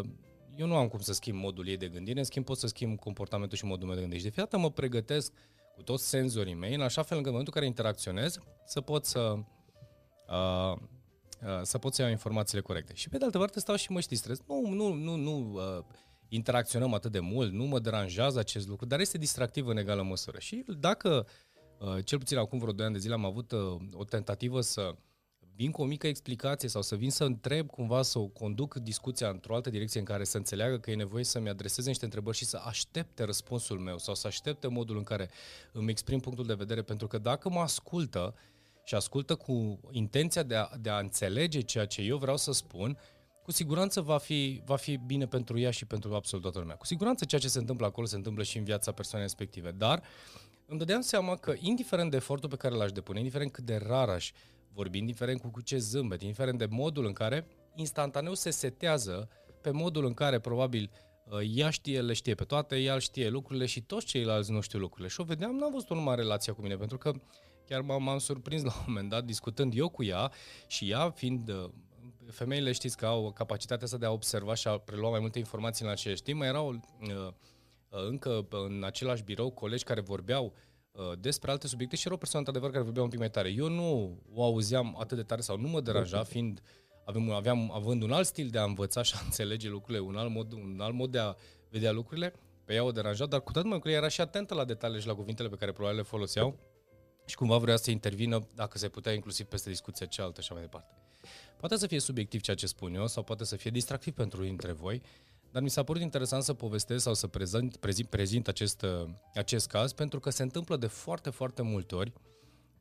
eu 0.56 0.68
nu 0.68 0.76
am 0.76 0.88
cum 0.88 1.00
să 1.00 1.14
schimb 1.14 1.40
modul 1.40 1.68
ei 1.68 1.78
de 1.78 1.88
gândire, 1.88 2.20
în 2.20 2.26
schimb 2.26 2.46
pot 2.46 2.58
să 2.58 2.68
schimb 2.68 3.00
comportamentul 3.00 3.58
și 3.58 3.66
modul 3.66 3.86
meu 3.86 3.96
de 3.96 4.02
gândire. 4.02 4.22
Și 4.22 4.28
de 4.28 4.34
fiecare 4.34 4.62
mă 4.62 4.72
pregătesc 4.72 5.32
cu 5.76 5.82
toți 5.82 6.08
senzorii 6.08 6.54
mei, 6.54 6.74
în 6.74 6.82
așa 6.82 7.02
fel 7.02 7.18
încât 7.18 7.32
în 7.34 7.38
momentul 7.38 7.54
în 7.56 7.60
care 7.60 7.66
interacționez, 7.66 8.38
să 8.66 8.82
pot 8.82 9.06
să, 9.06 9.34
uh, 10.28 10.78
uh, 11.42 11.62
să 11.62 11.78
pot 11.78 11.94
să 11.94 12.02
iau 12.02 12.12
informațiile 12.12 12.62
corecte. 12.62 12.94
Și 12.94 13.10
pe 13.10 13.18
de 13.18 13.26
altă 13.26 13.38
parte 13.38 13.60
stau 13.60 13.76
și 13.76 13.92
mă 13.92 14.00
știstrez. 14.00 14.40
Nu, 14.48 14.70
nu, 14.70 14.94
nu, 14.94 15.16
nu 15.16 15.54
uh, 15.54 15.84
interacționăm 16.28 16.94
atât 16.94 17.12
de 17.12 17.20
mult, 17.20 17.52
nu 17.52 17.64
mă 17.64 17.80
deranjează 17.80 18.40
acest 18.40 18.68
lucru, 18.68 18.86
dar 18.86 19.00
este 19.00 19.18
distractiv 19.18 19.68
în 19.68 19.78
egală 19.78 20.04
măsură. 20.04 20.40
Și 20.40 20.64
dacă, 20.80 21.28
uh, 21.80 22.06
cel 22.06 22.18
puțin 22.18 22.38
acum 22.38 22.60
vreo 22.60 22.74
2 22.74 22.86
ani 22.86 22.94
de 22.94 23.00
zile, 23.00 23.14
am 23.14 23.26
avut 23.26 23.52
uh, 23.52 23.76
o 23.94 24.04
tentativă 24.04 24.62
să 24.62 24.96
vin 25.56 25.72
cu 25.72 25.82
o 25.82 25.86
mică 25.86 26.08
explicație 26.08 26.70
sau 26.70 26.82
să 26.82 26.96
vin 26.96 27.12
să 27.12 27.24
întreb 27.24 27.70
cumva, 27.70 28.02
să 28.02 28.20
o 28.20 28.26
conduc 28.26 28.76
discuția 28.76 29.30
într-o 29.30 29.56
altă 29.56 29.70
direcție 29.70 30.00
în 30.00 30.06
care 30.06 30.24
să 30.24 30.38
înțeleagă 30.38 30.78
că 30.78 30.92
e 30.92 30.96
nevoie 30.96 31.24
să-mi 31.24 31.50
adreseze 31.50 31.88
niște 31.88 32.06
întrebări 32.06 32.38
și 32.38 32.46
să 32.46 32.62
aștepte 32.66 33.24
răspunsul 33.24 33.80
meu 33.80 33.98
sau 33.98 34.16
să 34.16 34.28
aștepte 34.28 34.68
modul 34.68 34.98
în 34.98 35.04
care 35.04 35.30
îmi 35.72 35.92
exprim 35.92 36.20
punctul 36.20 36.46
de 36.46 36.54
vedere, 36.54 36.82
pentru 36.82 37.08
că 37.08 37.18
dacă 37.18 37.50
mă 37.50 37.60
ascultă 37.60 38.36
și 38.84 38.96
ascultă 38.96 39.36
cu 39.36 39.80
intenția 39.92 40.44
de 40.44 40.56
a, 40.56 40.70
de 40.82 40.90
a 40.90 40.98
înțelege 40.98 41.62
ceea 41.62 41.86
ce 41.86 42.02
eu 42.02 42.18
vreau 42.18 42.38
să 42.38 42.52
spun, 42.52 42.98
cu 43.44 43.52
siguranță 43.52 44.02
va 44.02 44.18
fi, 44.18 44.62
va 44.66 44.76
fi 44.76 44.98
bine 44.98 45.28
pentru 45.28 45.60
ea 45.60 45.72
și 45.72 45.86
pentru 45.86 46.14
absolut 46.14 46.44
toată 46.44 46.60
lumea. 46.60 46.76
Cu 46.76 46.86
siguranță 46.86 47.26
ceea 47.26 47.42
ce 47.42 47.48
se 47.48 47.60
întâmplă 47.60 47.86
acolo 47.86 48.08
se 48.08 48.16
întâmplă 48.16 48.44
și 48.44 48.58
în 48.58 48.64
viața 48.64 48.92
persoanei 48.92 49.28
respective, 49.28 49.72
dar 49.72 50.04
îmi 50.66 50.80
dădeam 50.80 51.02
seama 51.02 51.36
că 51.36 51.54
indiferent 51.60 52.10
de 52.10 52.16
efortul 52.16 52.50
pe 52.50 52.56
care 52.56 52.76
l-aș 52.76 52.92
depune, 52.92 53.18
indiferent 53.18 53.52
cât 53.52 53.64
de 53.64 53.82
rar 53.88 54.10
aș 54.10 54.32
vorbi, 54.74 54.98
indiferent 54.98 55.42
cu, 55.42 55.50
cu 55.50 55.62
ce 55.62 55.78
zâmbet, 55.78 56.22
indiferent 56.22 56.58
de 56.58 56.66
modul 56.70 57.06
în 57.06 57.14
care 57.14 57.48
instantaneu 57.76 58.34
se 58.34 58.50
setează 58.50 59.30
pe 59.62 59.72
modul 59.72 60.06
în 60.06 60.14
care 60.14 60.40
probabil 60.40 60.92
uh, 61.26 61.40
ea 61.56 61.70
știe, 61.70 62.02
le 62.02 62.14
știe 62.14 62.36
pe 62.36 62.44
toate, 62.44 62.78
ea 62.78 62.98
știe 62.98 63.30
lucrurile 63.30 63.66
și 63.66 63.82
toți 63.82 64.06
ceilalți 64.06 64.52
nu 64.52 64.62
știu 64.62 64.80
lucrurile. 64.80 65.08
Și 65.08 65.20
o 65.20 65.24
vedeam, 65.24 65.56
n-am 65.56 65.72
văzut 65.72 65.90
numai 65.90 66.16
relația 66.16 66.54
cu 66.54 66.62
mine, 66.62 66.76
pentru 66.76 66.98
că 66.98 67.12
chiar 67.66 67.82
m-am 67.82 68.18
surprins 68.18 68.64
la 68.64 68.74
un 68.78 68.84
moment 68.88 69.10
dat 69.10 69.26
discutând 69.26 69.74
eu 69.76 69.90
cu 69.90 70.04
ea 70.04 70.32
și 70.68 70.90
ea 70.90 71.10
fiind 71.10 71.50
uh, 71.50 71.70
femeile 72.32 72.72
știți 72.72 72.98
că 72.98 73.06
au 73.06 73.32
capacitatea 73.32 73.84
asta 73.86 73.98
de 73.98 74.06
a 74.06 74.12
observa 74.12 74.54
și 74.54 74.68
a 74.68 74.78
prelua 74.78 75.10
mai 75.10 75.20
multe 75.20 75.40
informații 75.40 75.86
în 75.86 75.92
același 75.92 76.22
timp. 76.22 76.38
Mai 76.38 76.48
erau 76.48 76.70
uh, 76.70 76.78
uh, 77.10 78.08
încă 78.10 78.48
în 78.50 78.84
același 78.86 79.24
birou 79.24 79.52
colegi 79.52 79.84
care 79.84 80.02
vorbeau 80.02 80.46
uh, 80.46 80.73
despre 81.20 81.52
alte 81.52 81.68
subiecte 81.68 81.96
și 81.96 82.04
erau 82.06 82.18
persoane, 82.18 82.46
într-adevăr, 82.46 82.74
care 82.74 82.84
vorbeau 82.84 83.06
un 83.06 83.12
pic 83.12 83.20
mai 83.20 83.30
tare. 83.30 83.50
Eu 83.50 83.68
nu 83.68 84.18
o 84.34 84.44
auzeam 84.44 84.96
atât 85.00 85.18
de 85.18 85.24
tare 85.24 85.42
sau 85.42 85.58
nu 85.58 85.68
mă 85.68 85.82
deranja, 85.82 86.24
fiind 86.24 86.62
avem, 87.06 87.32
aveam, 87.32 87.72
având 87.72 88.02
un 88.02 88.12
alt 88.12 88.26
stil 88.26 88.50
de 88.50 88.58
a 88.58 88.64
învăța 88.64 89.02
și 89.02 89.14
a 89.16 89.22
înțelege 89.26 89.70
lucrurile, 89.70 90.04
un 90.04 90.16
alt 90.16 90.32
mod, 90.32 90.52
un 90.52 90.80
alt 90.82 90.94
mod 90.94 91.12
de 91.12 91.20
a 91.20 91.36
vedea 91.70 91.92
lucrurile, 91.92 92.34
pe 92.66 92.74
ea 92.74 92.84
o 92.84 92.92
deranja, 92.92 93.26
dar 93.26 93.42
cu 93.42 93.52
toată 93.52 93.68
mai 93.68 93.82
era 93.84 94.08
și 94.08 94.22
atentă 94.22 94.54
la 94.54 94.66
detalii 94.66 95.02
și 95.02 95.08
la 95.08 95.16
cuvintele 95.16 95.50
pe 95.50 95.56
care 95.56 95.72
probabil 95.72 95.98
le 95.98 96.04
foloseau 96.04 96.60
și 97.26 97.36
cumva 97.36 97.58
vrea 97.58 97.76
să 97.76 97.92
intervină, 97.92 98.48
dacă 98.56 98.78
se 98.78 98.90
putea, 98.90 99.14
inclusiv 99.14 99.46
peste 99.46 99.70
discuția 99.70 100.06
cealaltă 100.06 100.42
și 100.42 100.48
așa 100.52 100.60
mai 100.60 100.70
departe. 100.70 100.96
Poate 101.58 101.76
să 101.76 101.88
fie 101.88 102.00
subiectiv 102.00 102.42
ceea 102.42 102.56
ce 102.56 102.68
spun 102.68 102.94
eu 102.94 103.08
sau 103.08 103.24
poate 103.24 103.44
să 103.44 103.56
fie 103.56 103.72
distractiv 103.72 104.14
pentru 104.14 104.38
unii 104.38 104.50
dintre 104.50 104.72
voi, 104.72 105.02
dar 105.54 105.62
mi 105.62 105.70
s-a 105.70 105.84
părut 105.84 106.02
interesant 106.02 106.44
să 106.44 106.54
povestesc 106.54 107.04
sau 107.04 107.14
să 107.14 107.28
prezint, 107.28 107.76
prezint, 107.78 108.10
prezint 108.10 108.48
acest, 108.48 108.82
uh, 108.82 109.10
acest 109.34 109.68
caz 109.68 109.94
pentru 109.94 110.20
că 110.20 110.30
se 110.30 110.44
întâmplă 110.44 110.78
de 110.78 110.88
foarte, 110.88 111.30
foarte 111.30 111.62
multe 111.62 111.96
ori 111.96 112.14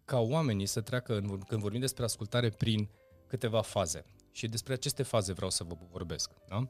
ca 0.04 0.18
oamenii 0.18 0.66
să 0.66 0.80
treacă, 0.80 1.16
în, 1.16 1.38
când 1.38 1.60
vorbim 1.60 1.80
despre 1.80 2.04
ascultare, 2.04 2.48
prin 2.48 2.88
câteva 3.26 3.60
faze. 3.60 4.04
Și 4.30 4.46
despre 4.48 4.72
aceste 4.72 5.02
faze 5.02 5.32
vreau 5.32 5.50
să 5.50 5.64
vă 5.64 5.74
vorbesc. 5.90 6.30
Da? 6.48 6.68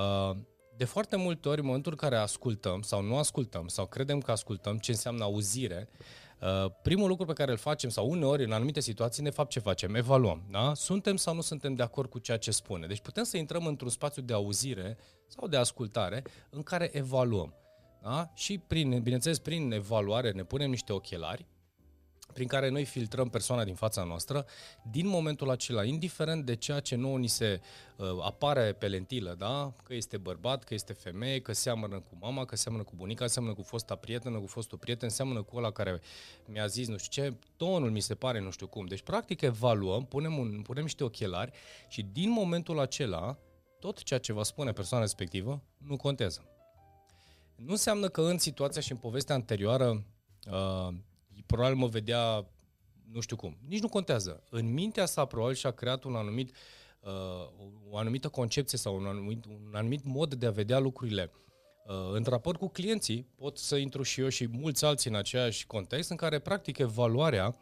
Uh, 0.00 0.36
de 0.76 0.84
foarte 0.84 1.16
multe 1.16 1.48
ori, 1.48 1.60
în 1.60 1.66
momentul 1.66 1.92
în 1.92 1.98
care 1.98 2.16
ascultăm 2.16 2.82
sau 2.82 3.02
nu 3.02 3.16
ascultăm 3.16 3.68
sau 3.68 3.86
credem 3.86 4.20
că 4.20 4.30
ascultăm 4.30 4.78
ce 4.78 4.90
înseamnă 4.90 5.24
auzire, 5.24 5.88
Uh, 5.88 6.29
primul 6.82 7.08
lucru 7.08 7.24
pe 7.24 7.32
care 7.32 7.50
îl 7.50 7.56
facem, 7.56 7.90
sau 7.90 8.10
uneori 8.10 8.44
în 8.44 8.52
anumite 8.52 8.80
situații, 8.80 9.22
de 9.22 9.30
fapt 9.30 9.50
ce 9.50 9.60
facem? 9.60 9.94
Evaluăm. 9.94 10.42
Da? 10.50 10.74
Suntem 10.74 11.16
sau 11.16 11.34
nu 11.34 11.40
suntem 11.40 11.74
de 11.74 11.82
acord 11.82 12.10
cu 12.10 12.18
ceea 12.18 12.36
ce 12.36 12.50
spune. 12.50 12.86
Deci 12.86 13.00
putem 13.00 13.24
să 13.24 13.36
intrăm 13.36 13.66
într-un 13.66 13.90
spațiu 13.90 14.22
de 14.22 14.32
auzire 14.32 14.96
sau 15.26 15.48
de 15.48 15.56
ascultare 15.56 16.22
în 16.50 16.62
care 16.62 16.90
evaluăm. 16.92 17.54
Da? 18.02 18.30
Și, 18.34 18.58
prin, 18.58 19.00
bineînțeles, 19.02 19.38
prin 19.38 19.72
evaluare 19.72 20.30
ne 20.30 20.44
punem 20.44 20.70
niște 20.70 20.92
ochelari 20.92 21.46
prin 22.40 22.52
care 22.52 22.68
noi 22.68 22.84
filtrăm 22.84 23.28
persoana 23.28 23.64
din 23.64 23.74
fața 23.74 24.04
noastră, 24.04 24.46
din 24.90 25.06
momentul 25.06 25.50
acela, 25.50 25.84
indiferent 25.84 26.44
de 26.44 26.56
ceea 26.56 26.80
ce 26.80 26.96
nouă 26.96 27.18
ni 27.18 27.26
se 27.26 27.60
uh, 27.96 28.06
apare 28.22 28.72
pe 28.72 28.88
lentilă, 28.88 29.34
da? 29.38 29.72
că 29.82 29.94
este 29.94 30.16
bărbat, 30.16 30.64
că 30.64 30.74
este 30.74 30.92
femeie, 30.92 31.40
că 31.40 31.52
seamănă 31.52 32.00
cu 32.00 32.16
mama, 32.20 32.44
că 32.44 32.56
seamănă 32.56 32.82
cu 32.82 32.92
bunica, 32.96 33.26
seamănă 33.26 33.54
cu 33.54 33.62
fosta 33.62 33.94
prietenă, 33.94 34.38
cu 34.38 34.46
fostul 34.46 34.78
prieten, 34.78 35.08
seamănă 35.08 35.42
cu 35.42 35.56
ăla 35.56 35.70
care 35.70 36.00
mi-a 36.46 36.66
zis 36.66 36.88
nu 36.88 36.96
știu 36.96 37.22
ce, 37.22 37.34
tonul 37.56 37.90
mi 37.90 38.00
se 38.00 38.14
pare 38.14 38.40
nu 38.40 38.50
știu 38.50 38.66
cum. 38.66 38.86
Deci, 38.86 39.02
practic, 39.02 39.40
evaluăm, 39.40 40.04
punem, 40.04 40.38
un, 40.38 40.62
punem 40.62 40.82
niște 40.82 41.04
ochelari 41.04 41.52
și 41.88 42.02
din 42.02 42.30
momentul 42.30 42.78
acela, 42.78 43.38
tot 43.78 44.02
ceea 44.02 44.20
ce 44.20 44.32
va 44.32 44.42
spune 44.42 44.72
persoana 44.72 45.04
respectivă 45.04 45.62
nu 45.76 45.96
contează. 45.96 46.44
Nu 47.56 47.70
înseamnă 47.70 48.08
că 48.08 48.20
în 48.20 48.38
situația 48.38 48.80
și 48.80 48.92
în 48.92 48.98
povestea 48.98 49.34
anterioară 49.34 50.04
uh, 50.50 50.94
probabil 51.50 51.76
mă 51.76 51.86
vedea 51.86 52.46
nu 53.12 53.20
știu 53.20 53.36
cum. 53.36 53.56
Nici 53.68 53.80
nu 53.80 53.88
contează. 53.88 54.42
În 54.50 54.72
mintea 54.72 55.06
sa 55.06 55.24
probabil 55.24 55.54
și-a 55.54 55.70
creat 55.70 56.04
un 56.04 56.14
anumit, 56.14 56.56
uh, 57.00 57.10
o 57.90 57.96
anumită 57.96 58.28
concepție 58.28 58.78
sau 58.78 58.96
un 58.96 59.06
anumit, 59.06 59.44
un 59.44 59.72
anumit 59.74 60.04
mod 60.04 60.34
de 60.34 60.46
a 60.46 60.50
vedea 60.50 60.78
lucrurile. 60.78 61.30
Uh, 61.86 61.94
în 62.12 62.24
raport 62.28 62.58
cu 62.58 62.68
clienții 62.68 63.26
pot 63.34 63.58
să 63.58 63.76
intru 63.76 64.02
și 64.02 64.20
eu 64.20 64.28
și 64.28 64.46
mulți 64.46 64.84
alții 64.84 65.10
în 65.10 65.16
aceeași 65.16 65.66
context 65.66 66.10
în 66.10 66.16
care 66.16 66.38
practic 66.38 66.78
evaluarea 66.78 67.56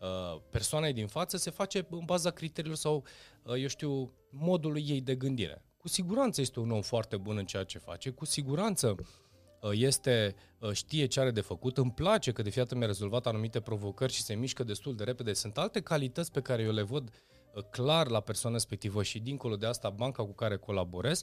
uh, 0.00 0.40
persoanei 0.50 0.92
din 0.92 1.06
față 1.06 1.36
se 1.36 1.50
face 1.50 1.86
în 1.90 2.04
baza 2.04 2.30
criteriilor 2.30 2.78
sau, 2.78 3.04
uh, 3.42 3.54
eu 3.60 3.66
știu, 3.66 4.12
modului 4.30 4.84
ei 4.88 5.00
de 5.00 5.14
gândire. 5.14 5.64
Cu 5.76 5.88
siguranță 5.88 6.40
este 6.40 6.60
un 6.60 6.70
om 6.70 6.82
foarte 6.82 7.16
bun 7.16 7.36
în 7.36 7.46
ceea 7.46 7.64
ce 7.64 7.78
face, 7.78 8.10
cu 8.10 8.24
siguranță 8.24 8.96
Uh, 8.98 9.23
este, 9.72 10.34
uh, 10.58 10.72
știe 10.72 11.06
ce 11.06 11.20
are 11.20 11.30
de 11.30 11.40
făcut, 11.40 11.78
îmi 11.78 11.92
place 11.92 12.32
că 12.32 12.42
de 12.42 12.50
fiată 12.50 12.74
mi-a 12.74 12.86
rezolvat 12.86 13.26
anumite 13.26 13.60
provocări 13.60 14.12
și 14.12 14.22
se 14.22 14.34
mișcă 14.34 14.64
destul 14.64 14.96
de 14.96 15.04
repede. 15.04 15.32
Sunt 15.32 15.58
alte 15.58 15.80
calități 15.80 16.32
pe 16.32 16.40
care 16.40 16.62
eu 16.62 16.72
le 16.72 16.82
văd 16.82 17.10
uh, 17.54 17.62
clar 17.70 18.08
la 18.08 18.20
persoana 18.20 18.56
respectivă 18.56 19.02
și 19.02 19.18
dincolo 19.18 19.56
de 19.56 19.66
asta 19.66 19.90
banca 19.90 20.22
cu 20.22 20.32
care 20.32 20.56
colaborez, 20.56 21.22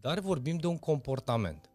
dar 0.00 0.18
vorbim 0.18 0.56
de 0.56 0.66
un 0.66 0.78
comportament. 0.78 1.70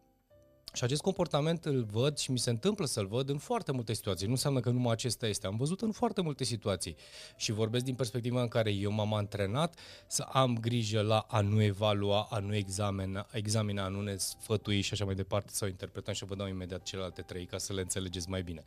Și 0.74 0.84
acest 0.84 1.02
comportament 1.02 1.64
îl 1.64 1.82
văd 1.82 2.18
și 2.18 2.30
mi 2.30 2.38
se 2.38 2.50
întâmplă 2.50 2.86
să-l 2.86 3.06
văd 3.06 3.28
în 3.28 3.38
foarte 3.38 3.72
multe 3.72 3.92
situații. 3.92 4.26
Nu 4.26 4.32
înseamnă 4.32 4.60
că 4.60 4.70
numai 4.70 4.92
acesta 4.92 5.26
este. 5.26 5.46
Am 5.46 5.56
văzut 5.56 5.80
în 5.80 5.92
foarte 5.92 6.20
multe 6.20 6.44
situații 6.44 6.96
și 7.36 7.52
vorbesc 7.52 7.84
din 7.84 7.94
perspectiva 7.94 8.40
în 8.42 8.48
care 8.48 8.70
eu 8.70 8.90
m-am 8.90 9.14
antrenat 9.14 9.78
să 10.06 10.22
am 10.22 10.58
grijă 10.58 11.00
la 11.00 11.18
a 11.18 11.40
nu 11.40 11.62
evalua, 11.62 12.26
a 12.30 12.38
nu 12.38 12.54
examina, 12.54 13.26
examina 13.32 13.84
a 13.84 13.88
nu 13.88 14.00
ne 14.00 14.16
sfătui 14.16 14.80
și 14.80 14.92
așa 14.92 15.04
mai 15.04 15.14
departe 15.14 15.52
sau 15.52 15.68
interpretăm 15.68 16.14
și 16.14 16.24
vă 16.24 16.34
dau 16.34 16.48
imediat 16.48 16.82
celelalte 16.82 17.22
trei 17.22 17.46
ca 17.46 17.58
să 17.58 17.72
le 17.72 17.80
înțelegeți 17.80 18.28
mai 18.28 18.42
bine. 18.42 18.62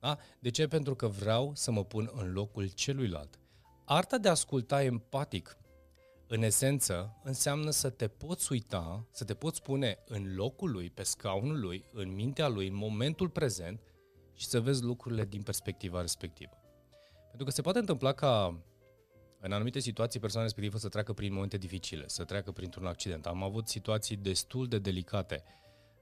Da? 0.00 0.18
De 0.38 0.50
ce? 0.50 0.66
Pentru 0.66 0.94
că 0.94 1.06
vreau 1.06 1.52
să 1.54 1.70
mă 1.70 1.84
pun 1.84 2.10
în 2.14 2.32
locul 2.32 2.68
celuilalt. 2.74 3.38
Arta 3.84 4.18
de 4.18 4.28
a 4.28 4.30
asculta 4.30 4.82
empatic 4.82 5.56
în 6.30 6.42
esență, 6.42 7.20
înseamnă 7.22 7.70
să 7.70 7.90
te 7.90 8.08
poți 8.08 8.52
uita, 8.52 9.06
să 9.10 9.24
te 9.24 9.34
poți 9.34 9.62
pune 9.62 9.98
în 10.06 10.34
locul 10.34 10.70
lui, 10.70 10.90
pe 10.90 11.02
scaunul 11.02 11.60
lui, 11.60 11.84
în 11.92 12.14
mintea 12.14 12.48
lui, 12.48 12.68
în 12.68 12.74
momentul 12.74 13.28
prezent 13.28 13.80
și 14.34 14.46
să 14.46 14.60
vezi 14.60 14.82
lucrurile 14.82 15.24
din 15.24 15.42
perspectiva 15.42 16.00
respectivă. 16.00 16.52
Pentru 17.28 17.44
că 17.44 17.50
se 17.50 17.62
poate 17.62 17.78
întâmpla 17.78 18.12
ca 18.12 18.62
în 19.40 19.52
anumite 19.52 19.78
situații 19.78 20.20
persoana 20.20 20.46
respectivă 20.46 20.78
să 20.78 20.88
treacă 20.88 21.12
prin 21.12 21.32
momente 21.32 21.56
dificile, 21.56 22.08
să 22.08 22.24
treacă 22.24 22.52
printr-un 22.52 22.86
accident. 22.86 23.26
Am 23.26 23.42
avut 23.42 23.68
situații 23.68 24.16
destul 24.16 24.68
de 24.68 24.78
delicate 24.78 25.42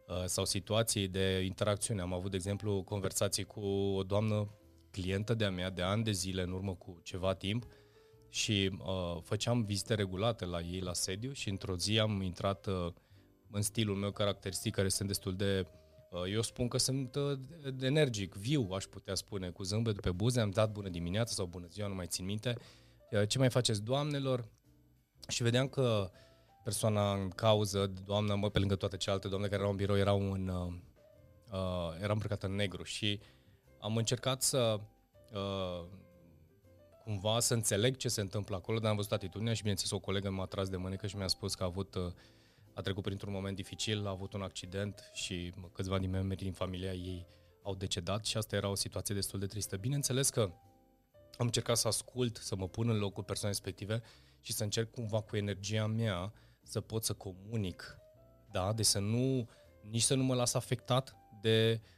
uh, 0.08 0.24
sau 0.24 0.44
situații 0.44 1.08
de 1.08 1.40
interacțiune. 1.44 2.00
Am 2.00 2.12
avut, 2.12 2.30
de 2.30 2.36
exemplu, 2.36 2.82
conversații 2.82 3.44
cu 3.44 3.60
o 3.96 4.02
doamnă 4.02 4.50
clientă 4.90 5.34
de-a 5.34 5.50
mea 5.50 5.70
de 5.70 5.82
ani 5.82 6.04
de 6.04 6.10
zile 6.10 6.42
în 6.42 6.52
urmă 6.52 6.74
cu 6.74 7.00
ceva 7.02 7.34
timp, 7.34 7.66
și 8.28 8.78
uh, 8.78 9.22
făceam 9.22 9.64
vizite 9.64 9.94
regulate 9.94 10.44
la 10.44 10.60
ei 10.60 10.80
la 10.80 10.92
sediu 10.92 11.32
și 11.32 11.48
într-o 11.48 11.76
zi 11.76 11.98
am 11.98 12.22
intrat 12.22 12.66
uh, 12.66 12.92
în 13.50 13.62
stilul 13.62 13.96
meu 13.96 14.10
caracteristic, 14.10 14.74
care 14.74 14.88
sunt 14.88 15.08
destul 15.08 15.36
de 15.36 15.66
uh, 16.10 16.32
eu 16.32 16.42
spun 16.42 16.68
că 16.68 16.78
sunt 16.78 17.14
uh, 17.14 17.38
energic, 17.80 18.34
viu, 18.34 18.68
aș 18.72 18.84
putea 18.84 19.14
spune, 19.14 19.50
cu 19.50 19.62
zâmbet 19.62 20.00
pe 20.00 20.10
buze, 20.10 20.40
am 20.40 20.50
dat 20.50 20.72
bună 20.72 20.88
dimineața 20.88 21.32
sau 21.34 21.46
bună 21.46 21.66
ziua, 21.66 21.88
nu 21.88 21.94
mai 21.94 22.06
țin 22.06 22.24
minte. 22.24 22.56
Uh, 23.10 23.28
ce 23.28 23.38
mai 23.38 23.50
faceți, 23.50 23.82
doamnelor? 23.82 24.48
Și 25.28 25.42
vedeam 25.42 25.68
că 25.68 26.10
persoana 26.64 27.12
în 27.12 27.28
cauză, 27.28 27.92
doamna, 28.04 28.34
mă, 28.34 28.50
pe 28.50 28.58
lângă 28.58 28.76
toate 28.76 28.96
celelalte 28.96 29.28
doamne 29.28 29.46
care 29.46 29.60
erau 29.60 29.70
în 29.70 29.76
birou, 29.76 29.96
erau 29.96 30.32
în, 30.32 30.48
uh, 30.48 30.72
uh, 31.52 32.02
era 32.02 32.12
îmbrăcată 32.12 32.46
în 32.46 32.54
negru 32.54 32.82
și 32.82 33.20
am 33.78 33.96
încercat 33.96 34.42
să 34.42 34.80
uh, 35.32 35.84
cumva 37.06 37.40
să 37.40 37.54
înțeleg 37.54 37.96
ce 37.96 38.08
se 38.08 38.20
întâmplă 38.20 38.56
acolo, 38.56 38.78
dar 38.78 38.90
am 38.90 38.96
văzut 38.96 39.12
atitudinea 39.12 39.52
și 39.52 39.60
bineînțeles 39.60 39.92
o 39.92 39.98
colegă 39.98 40.30
m-a 40.30 40.46
tras 40.46 40.68
de 40.68 40.76
mânecă 40.76 41.06
și 41.06 41.16
mi-a 41.16 41.26
spus 41.26 41.54
că 41.54 41.62
a 41.62 41.66
avut 41.66 41.94
uh, 41.94 42.12
a 42.74 42.80
trecut 42.80 43.02
printr-un 43.02 43.32
moment 43.32 43.56
dificil, 43.56 44.06
a 44.06 44.10
avut 44.10 44.32
un 44.32 44.42
accident 44.42 45.10
și 45.12 45.52
câțiva 45.72 45.98
din 45.98 46.10
membrii 46.10 46.36
din 46.36 46.52
familia 46.52 46.92
ei 46.92 47.26
au 47.62 47.74
decedat 47.74 48.24
și 48.24 48.36
asta 48.36 48.56
era 48.56 48.68
o 48.68 48.74
situație 48.74 49.14
destul 49.14 49.38
de 49.38 49.46
tristă. 49.46 49.76
Bineînțeles 49.76 50.30
că 50.30 50.40
am 51.38 51.46
încercat 51.46 51.76
să 51.76 51.88
ascult, 51.88 52.36
să 52.36 52.56
mă 52.56 52.68
pun 52.68 52.88
în 52.88 52.98
locul 52.98 53.24
persoanei 53.24 53.58
respective 53.60 54.02
și 54.40 54.52
să 54.52 54.62
încerc 54.62 54.90
cumva 54.90 55.20
cu 55.20 55.36
energia 55.36 55.86
mea 55.86 56.32
să 56.62 56.80
pot 56.80 57.04
să 57.04 57.12
comunic, 57.12 57.98
da? 58.50 58.72
Deci 58.72 58.86
să 58.86 58.98
nu, 58.98 59.48
nici 59.90 60.02
să 60.02 60.14
nu 60.14 60.22
mă 60.22 60.34
las 60.34 60.54
afectat 60.54 61.16
de 61.40 61.80
uh, 61.82 61.95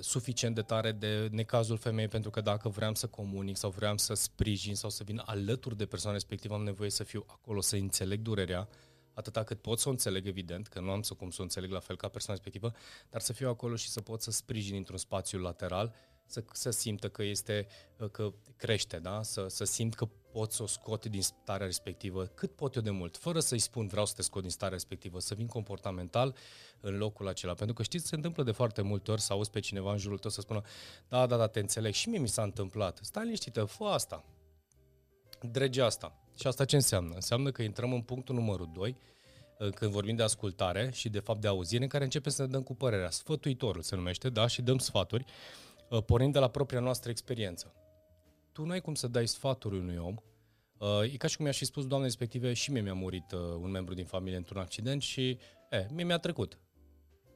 suficient 0.00 0.54
de 0.54 0.62
tare 0.62 0.92
de 0.92 1.28
necazul 1.30 1.76
femeii, 1.76 2.08
pentru 2.08 2.30
că 2.30 2.40
dacă 2.40 2.68
vreau 2.68 2.94
să 2.94 3.06
comunic 3.06 3.56
sau 3.56 3.70
vreau 3.70 3.98
să 3.98 4.14
sprijin 4.14 4.74
sau 4.74 4.90
să 4.90 5.04
vin 5.04 5.22
alături 5.24 5.76
de 5.76 5.86
persoana 5.86 6.16
respectivă, 6.16 6.54
am 6.54 6.62
nevoie 6.62 6.90
să 6.90 7.04
fiu 7.04 7.24
acolo, 7.26 7.60
să 7.60 7.76
înțeleg 7.76 8.20
durerea, 8.20 8.68
atâta 9.14 9.42
cât 9.42 9.60
pot 9.60 9.78
să 9.78 9.88
o 9.88 9.90
înțeleg, 9.90 10.26
evident, 10.26 10.66
că 10.66 10.80
nu 10.80 10.90
am 10.90 11.02
să 11.02 11.14
cum 11.14 11.30
să 11.30 11.36
o 11.40 11.42
înțeleg 11.42 11.70
la 11.70 11.80
fel 11.80 11.96
ca 11.96 12.08
persoana 12.08 12.40
respectivă, 12.42 12.76
dar 13.10 13.20
să 13.20 13.32
fiu 13.32 13.48
acolo 13.48 13.76
și 13.76 13.88
să 13.88 14.00
pot 14.00 14.22
să 14.22 14.30
sprijin 14.30 14.76
într-un 14.76 14.98
spațiu 14.98 15.38
lateral 15.38 15.94
să, 16.30 16.44
să 16.52 16.70
simtă 16.70 17.08
că 17.08 17.22
este, 17.22 17.66
că 18.12 18.32
crește, 18.56 18.98
da? 18.98 19.22
Să, 19.22 19.46
să 19.48 19.64
simt 19.64 19.94
că 19.94 20.08
pot 20.32 20.52
să 20.52 20.62
o 20.62 20.66
scot 20.66 21.06
din 21.06 21.22
starea 21.22 21.66
respectivă 21.66 22.24
cât 22.24 22.52
pot 22.52 22.74
eu 22.74 22.82
de 22.82 22.90
mult, 22.90 23.16
fără 23.16 23.40
să-i 23.40 23.58
spun 23.58 23.86
vreau 23.86 24.06
să 24.06 24.14
te 24.16 24.22
scot 24.22 24.40
din 24.40 24.50
starea 24.50 24.74
respectivă, 24.74 25.20
să 25.20 25.34
vin 25.34 25.46
comportamental 25.46 26.34
în 26.80 26.96
locul 26.96 27.28
acela. 27.28 27.54
Pentru 27.54 27.74
că 27.74 27.82
știți, 27.82 28.06
se 28.06 28.14
întâmplă 28.14 28.42
de 28.42 28.50
foarte 28.50 28.82
multe 28.82 29.10
ori 29.10 29.20
să 29.20 29.32
auzi 29.32 29.50
pe 29.50 29.60
cineva 29.60 29.92
în 29.92 29.98
jurul 29.98 30.18
tău 30.18 30.30
să 30.30 30.40
spună 30.40 30.60
da, 31.08 31.26
da, 31.26 31.36
da, 31.36 31.46
te 31.46 31.60
înțeleg 31.60 31.92
și 31.92 32.08
mie 32.08 32.18
mi 32.18 32.28
s-a 32.28 32.42
întâmplat. 32.42 32.98
Stai 33.02 33.24
liniștită, 33.24 33.64
fă 33.64 33.84
asta. 33.84 34.24
Drege 35.40 35.82
asta. 35.82 36.16
Și 36.38 36.46
asta 36.46 36.64
ce 36.64 36.76
înseamnă? 36.76 37.14
Înseamnă 37.14 37.50
că 37.50 37.62
intrăm 37.62 37.92
în 37.92 38.00
punctul 38.00 38.34
numărul 38.34 38.70
2, 38.72 38.96
când 39.74 39.90
vorbim 39.90 40.16
de 40.16 40.22
ascultare 40.22 40.90
și 40.92 41.08
de 41.08 41.18
fapt 41.18 41.40
de 41.40 41.46
auzire, 41.46 41.82
în 41.82 41.88
care 41.88 42.04
începem 42.04 42.32
să 42.32 42.42
ne 42.42 42.48
dăm 42.48 42.62
cu 42.62 42.74
părerea. 42.74 43.10
Sfătuitorul 43.10 43.82
se 43.82 43.94
numește, 43.94 44.28
da, 44.28 44.46
și 44.46 44.62
dăm 44.62 44.78
sfaturi 44.78 45.24
Uh, 45.90 46.02
pornind 46.02 46.32
de 46.32 46.38
la 46.38 46.48
propria 46.48 46.80
noastră 46.80 47.10
experiență. 47.10 47.74
Tu 48.60 48.66
nu 48.66 48.72
ai 48.72 48.80
cum 48.80 48.94
să 48.94 49.08
dai 49.08 49.28
sfaturi 49.28 49.78
unui 49.78 49.96
om. 49.96 50.14
Uh, 50.78 51.12
e 51.12 51.16
ca 51.16 51.26
și 51.26 51.36
cum 51.36 51.44
mi-aș 51.44 51.56
fi 51.56 51.64
spus, 51.64 51.86
doamne 51.86 52.06
respective, 52.06 52.52
și 52.52 52.70
mie 52.70 52.80
mi-a 52.80 52.94
murit 52.94 53.32
uh, 53.32 53.40
un 53.40 53.70
membru 53.70 53.94
din 53.94 54.04
familie 54.04 54.36
într-un 54.36 54.60
accident 54.60 55.02
și, 55.02 55.38
e, 55.70 55.86
mie 55.92 56.04
mi-a 56.04 56.18
trecut. 56.18 56.58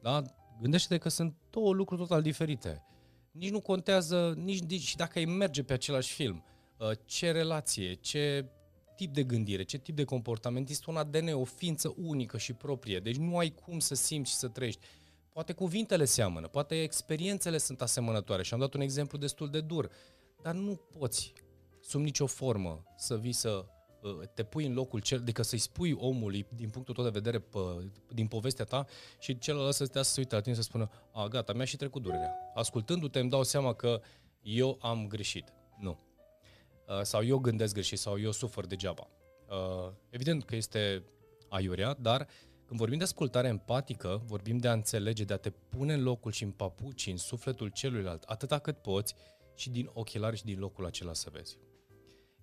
Da? 0.01 0.23
Gândește-te 0.61 0.97
că 0.97 1.09
sunt 1.09 1.35
două 1.49 1.73
lucruri 1.73 2.01
total 2.01 2.21
diferite. 2.21 2.83
Nici 3.31 3.49
nu 3.49 3.59
contează, 3.59 4.33
nici, 4.37 4.59
nici 4.59 4.81
și 4.81 4.95
dacă 4.95 5.19
ai 5.19 5.25
merge 5.25 5.63
pe 5.63 5.73
același 5.73 6.13
film, 6.13 6.43
ce 7.05 7.31
relație, 7.31 7.93
ce 7.93 8.49
tip 8.95 9.13
de 9.13 9.23
gândire, 9.23 9.63
ce 9.63 9.77
tip 9.77 9.95
de 9.95 10.03
comportament, 10.03 10.69
este 10.69 10.89
un 10.89 10.95
ADN, 10.95 11.33
o 11.33 11.43
ființă 11.43 11.93
unică 11.97 12.37
și 12.37 12.53
proprie. 12.53 12.99
Deci 12.99 13.17
nu 13.17 13.37
ai 13.37 13.53
cum 13.53 13.79
să 13.79 13.95
simți 13.95 14.31
și 14.31 14.37
să 14.37 14.47
trăiești. 14.47 14.85
Poate 15.31 15.53
cuvintele 15.53 16.05
seamănă, 16.05 16.47
poate 16.47 16.81
experiențele 16.81 17.57
sunt 17.57 17.81
asemănătoare 17.81 18.43
și 18.43 18.53
am 18.53 18.59
dat 18.59 18.73
un 18.73 18.81
exemplu 18.81 19.17
destul 19.17 19.49
de 19.49 19.61
dur, 19.61 19.89
dar 20.45 20.53
nu 20.53 20.75
poți 20.75 21.33
sub 21.79 22.01
nicio 22.01 22.25
formă 22.25 22.83
să 22.97 23.17
vii 23.17 23.31
să 23.31 23.65
uh, 24.01 24.27
te 24.33 24.43
pui 24.43 24.65
în 24.65 24.73
locul 24.73 24.99
cel, 24.99 25.19
adică 25.19 25.41
să-i 25.41 25.57
spui 25.57 25.93
omului 25.93 26.45
din 26.55 26.69
punctul 26.69 26.93
tău 26.93 27.03
de 27.03 27.09
vedere 27.09 27.39
pe, 27.39 27.59
din 28.13 28.27
povestea 28.27 28.65
ta 28.65 28.85
și 29.19 29.37
celălalt 29.37 29.75
să 29.75 29.87
te 29.87 30.01
să 30.01 30.11
se 30.11 30.19
uite 30.19 30.35
la 30.35 30.41
tine 30.41 30.55
să 30.55 30.61
spună 30.61 30.89
a, 31.11 31.27
gata, 31.27 31.53
mi-a 31.53 31.65
și 31.65 31.77
trecut 31.77 32.01
durerea. 32.01 32.33
Ascultându-te 32.53 33.19
îmi 33.19 33.29
dau 33.29 33.43
seama 33.43 33.73
că 33.73 34.01
eu 34.41 34.77
am 34.81 35.07
greșit. 35.07 35.53
Nu. 35.79 35.99
Uh, 36.87 37.01
sau 37.01 37.23
eu 37.23 37.37
gândesc 37.37 37.73
greșit 37.73 37.97
sau 37.97 38.19
eu 38.19 38.31
sufăr 38.31 38.65
degeaba. 38.65 39.07
Uh, 39.49 39.91
evident 40.09 40.43
că 40.43 40.55
este 40.55 41.03
aiurea, 41.49 41.97
dar 41.99 42.21
uh, 42.21 42.55
când 42.65 42.79
vorbim 42.79 42.97
de 42.97 43.03
ascultare 43.03 43.47
empatică, 43.47 44.21
vorbim 44.25 44.57
de 44.57 44.67
a 44.67 44.73
înțelege, 44.73 45.23
de 45.23 45.33
a 45.33 45.37
te 45.37 45.49
pune 45.49 45.93
în 45.93 46.03
locul 46.03 46.31
și 46.31 46.43
în 46.43 46.51
papuci, 46.51 47.07
în 47.07 47.17
sufletul 47.17 47.67
celuilalt, 47.67 48.23
atâta 48.23 48.59
cât 48.59 48.77
poți 48.77 49.15
și 49.55 49.69
din 49.69 49.89
ochelari 49.93 50.37
și 50.37 50.43
din 50.43 50.59
locul 50.59 50.85
acela 50.85 51.13
să 51.13 51.29
vezi. 51.31 51.57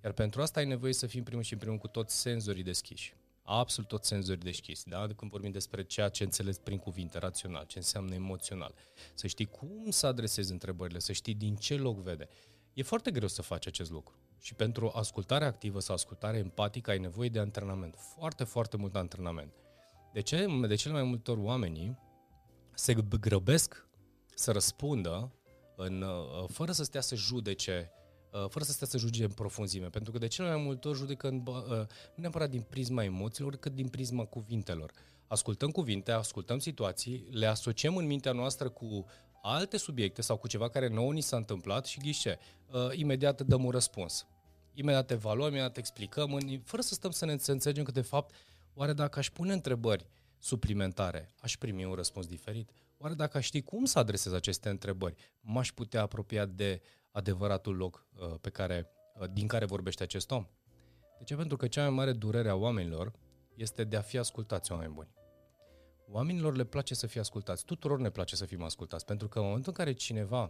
Iar 0.05 0.13
pentru 0.13 0.43
asta 0.43 0.61
ai 0.61 0.67
nevoie 0.67 0.93
să 0.93 1.07
fii 1.07 1.19
în 1.19 1.25
primul 1.25 1.43
și 1.43 1.53
în 1.53 1.59
primul 1.59 1.79
cu 1.79 1.89
toți 1.89 2.21
senzorii 2.21 2.63
deschiși. 2.63 3.15
Absolut 3.43 3.89
toți 3.89 4.09
senzorii 4.09 4.43
deschiși, 4.43 4.85
da? 4.85 5.07
Când 5.17 5.31
vorbim 5.31 5.51
despre 5.51 5.85
ceea 5.85 6.09
ce 6.09 6.25
înțelegi 6.25 6.59
prin 6.59 6.79
cuvinte, 6.79 7.19
rațional, 7.19 7.65
ce 7.67 7.79
înseamnă 7.79 8.15
emoțional. 8.15 8.75
Să 9.15 9.27
știi 9.27 9.47
cum 9.47 9.91
să 9.91 10.07
adresezi 10.07 10.53
întrebările, 10.53 10.99
să 10.99 11.13
știi 11.13 11.35
din 11.35 11.57
ce 11.57 11.77
loc 11.77 11.99
vede. 11.99 12.29
E 12.73 12.83
foarte 12.83 13.11
greu 13.11 13.29
să 13.29 13.43
faci 13.43 13.67
acest 13.67 13.91
lucru. 13.91 14.15
Și 14.41 14.55
pentru 14.55 14.93
ascultare 14.95 15.45
activă 15.45 15.81
sau 15.81 15.95
ascultare 15.95 16.39
empatică 16.39 16.91
ai 16.91 16.99
nevoie 16.99 17.29
de 17.29 17.39
antrenament. 17.39 17.95
Foarte, 18.15 18.45
foarte 18.45 18.77
mult 18.77 18.97
antrenament. 18.97 19.53
De 20.13 20.21
ce? 20.21 20.47
De 20.67 20.75
cele 20.75 20.93
mai 20.93 21.03
multe 21.03 21.31
ori 21.31 21.41
oamenii 21.41 21.99
se 22.75 22.95
grăbesc 23.21 23.87
să 24.35 24.53
răspundă 24.53 25.33
în, 25.87 26.03
uh, 26.03 26.49
fără 26.49 26.73
să 26.73 26.85
stea 26.85 27.01
să 27.01 27.15
judece 27.15 27.91
uh, 28.31 28.49
fără 28.49 28.65
să 28.65 28.73
stea 28.73 28.87
să 28.87 28.99
juge 28.99 29.25
în 29.25 29.31
profunzime, 29.31 29.89
pentru 29.89 30.13
că 30.13 30.19
de 30.19 30.27
cele 30.27 30.49
mai 30.49 30.63
multe 30.63 30.89
ori 30.89 30.99
judecă 30.99 31.29
în, 31.29 31.43
uh, 31.47 31.69
nu 31.69 31.87
neapărat 32.15 32.51
din 32.51 32.61
prisma 32.61 33.05
emoțiilor, 33.05 33.57
cât 33.57 33.75
din 33.75 33.89
prisma 33.89 34.25
cuvintelor. 34.25 34.93
Ascultăm 35.27 35.71
cuvinte, 35.71 36.13
ascultăm 36.13 36.59
situații, 36.59 37.27
le 37.31 37.47
asociem 37.47 37.97
în 37.97 38.07
mintea 38.07 38.33
noastră 38.33 38.69
cu 38.69 39.05
alte 39.43 39.77
subiecte 39.77 40.23
sau 40.23 40.37
cu 40.37 40.49
ceva 40.49 40.69
care 40.69 40.89
nouă 40.89 41.13
ni 41.13 41.21
s-a 41.21 41.37
întâmplat 41.37 41.87
și 41.87 41.99
ghișe, 41.99 42.39
imediat 42.93 43.41
dăm 43.41 43.65
un 43.65 43.71
răspuns. 43.71 44.27
Imediat 44.75 45.11
evaluăm, 45.11 45.49
imediat 45.49 45.77
explicăm, 45.77 46.39
fără 46.65 46.83
să 46.83 46.95
stăm 46.95 47.11
să 47.11 47.25
ne 47.25 47.33
înțelegem 47.33 47.85
că 47.85 47.91
de 47.91 48.01
fapt, 48.01 48.35
oare 48.75 48.93
dacă 48.93 49.19
aș 49.19 49.31
pune 49.31 49.53
întrebări 49.53 50.07
suplimentare, 50.39 51.29
aș 51.41 51.57
primi 51.57 51.85
un 51.85 51.95
răspuns 51.95 52.27
diferit? 52.27 52.71
Oare 53.03 53.15
dacă 53.15 53.37
aș 53.37 53.45
ști 53.45 53.63
cum 53.63 53.85
să 53.85 53.99
adresez 53.99 54.33
aceste 54.33 54.69
întrebări, 54.69 55.15
m-aș 55.41 55.73
putea 55.73 56.03
apropia 56.03 56.47
de 56.47 56.81
adevăratul 57.11 57.77
loc 57.77 58.07
uh, 58.15 58.35
pe 58.41 58.51
care, 58.51 58.89
uh, 59.15 59.29
din 59.33 59.47
care 59.47 59.65
vorbește 59.65 60.03
acest 60.03 60.31
om? 60.31 60.47
De 61.19 61.25
ce? 61.25 61.37
Pentru 61.37 61.57
că 61.57 61.67
cea 61.69 61.81
mai 61.81 61.91
mare 61.91 62.13
durere 62.13 62.49
a 62.49 62.55
oamenilor 62.55 63.13
este 63.55 63.85
de 63.85 63.97
a 63.97 64.01
fi 64.01 64.19
ascultați, 64.19 64.73
oameni 64.73 64.93
buni. 64.93 65.15
Oamenilor 66.09 66.57
le 66.57 66.65
place 66.65 66.95
să 66.95 67.07
fie 67.07 67.21
ascultați, 67.21 67.65
tuturor 67.65 67.99
ne 67.99 68.11
place 68.11 68.37
să 68.37 68.45
fim 68.45 68.63
ascultați, 68.63 69.05
pentru 69.05 69.29
că 69.29 69.39
în 69.39 69.45
momentul 69.45 69.73
în 69.77 69.85
care 69.85 69.97
cineva 69.97 70.43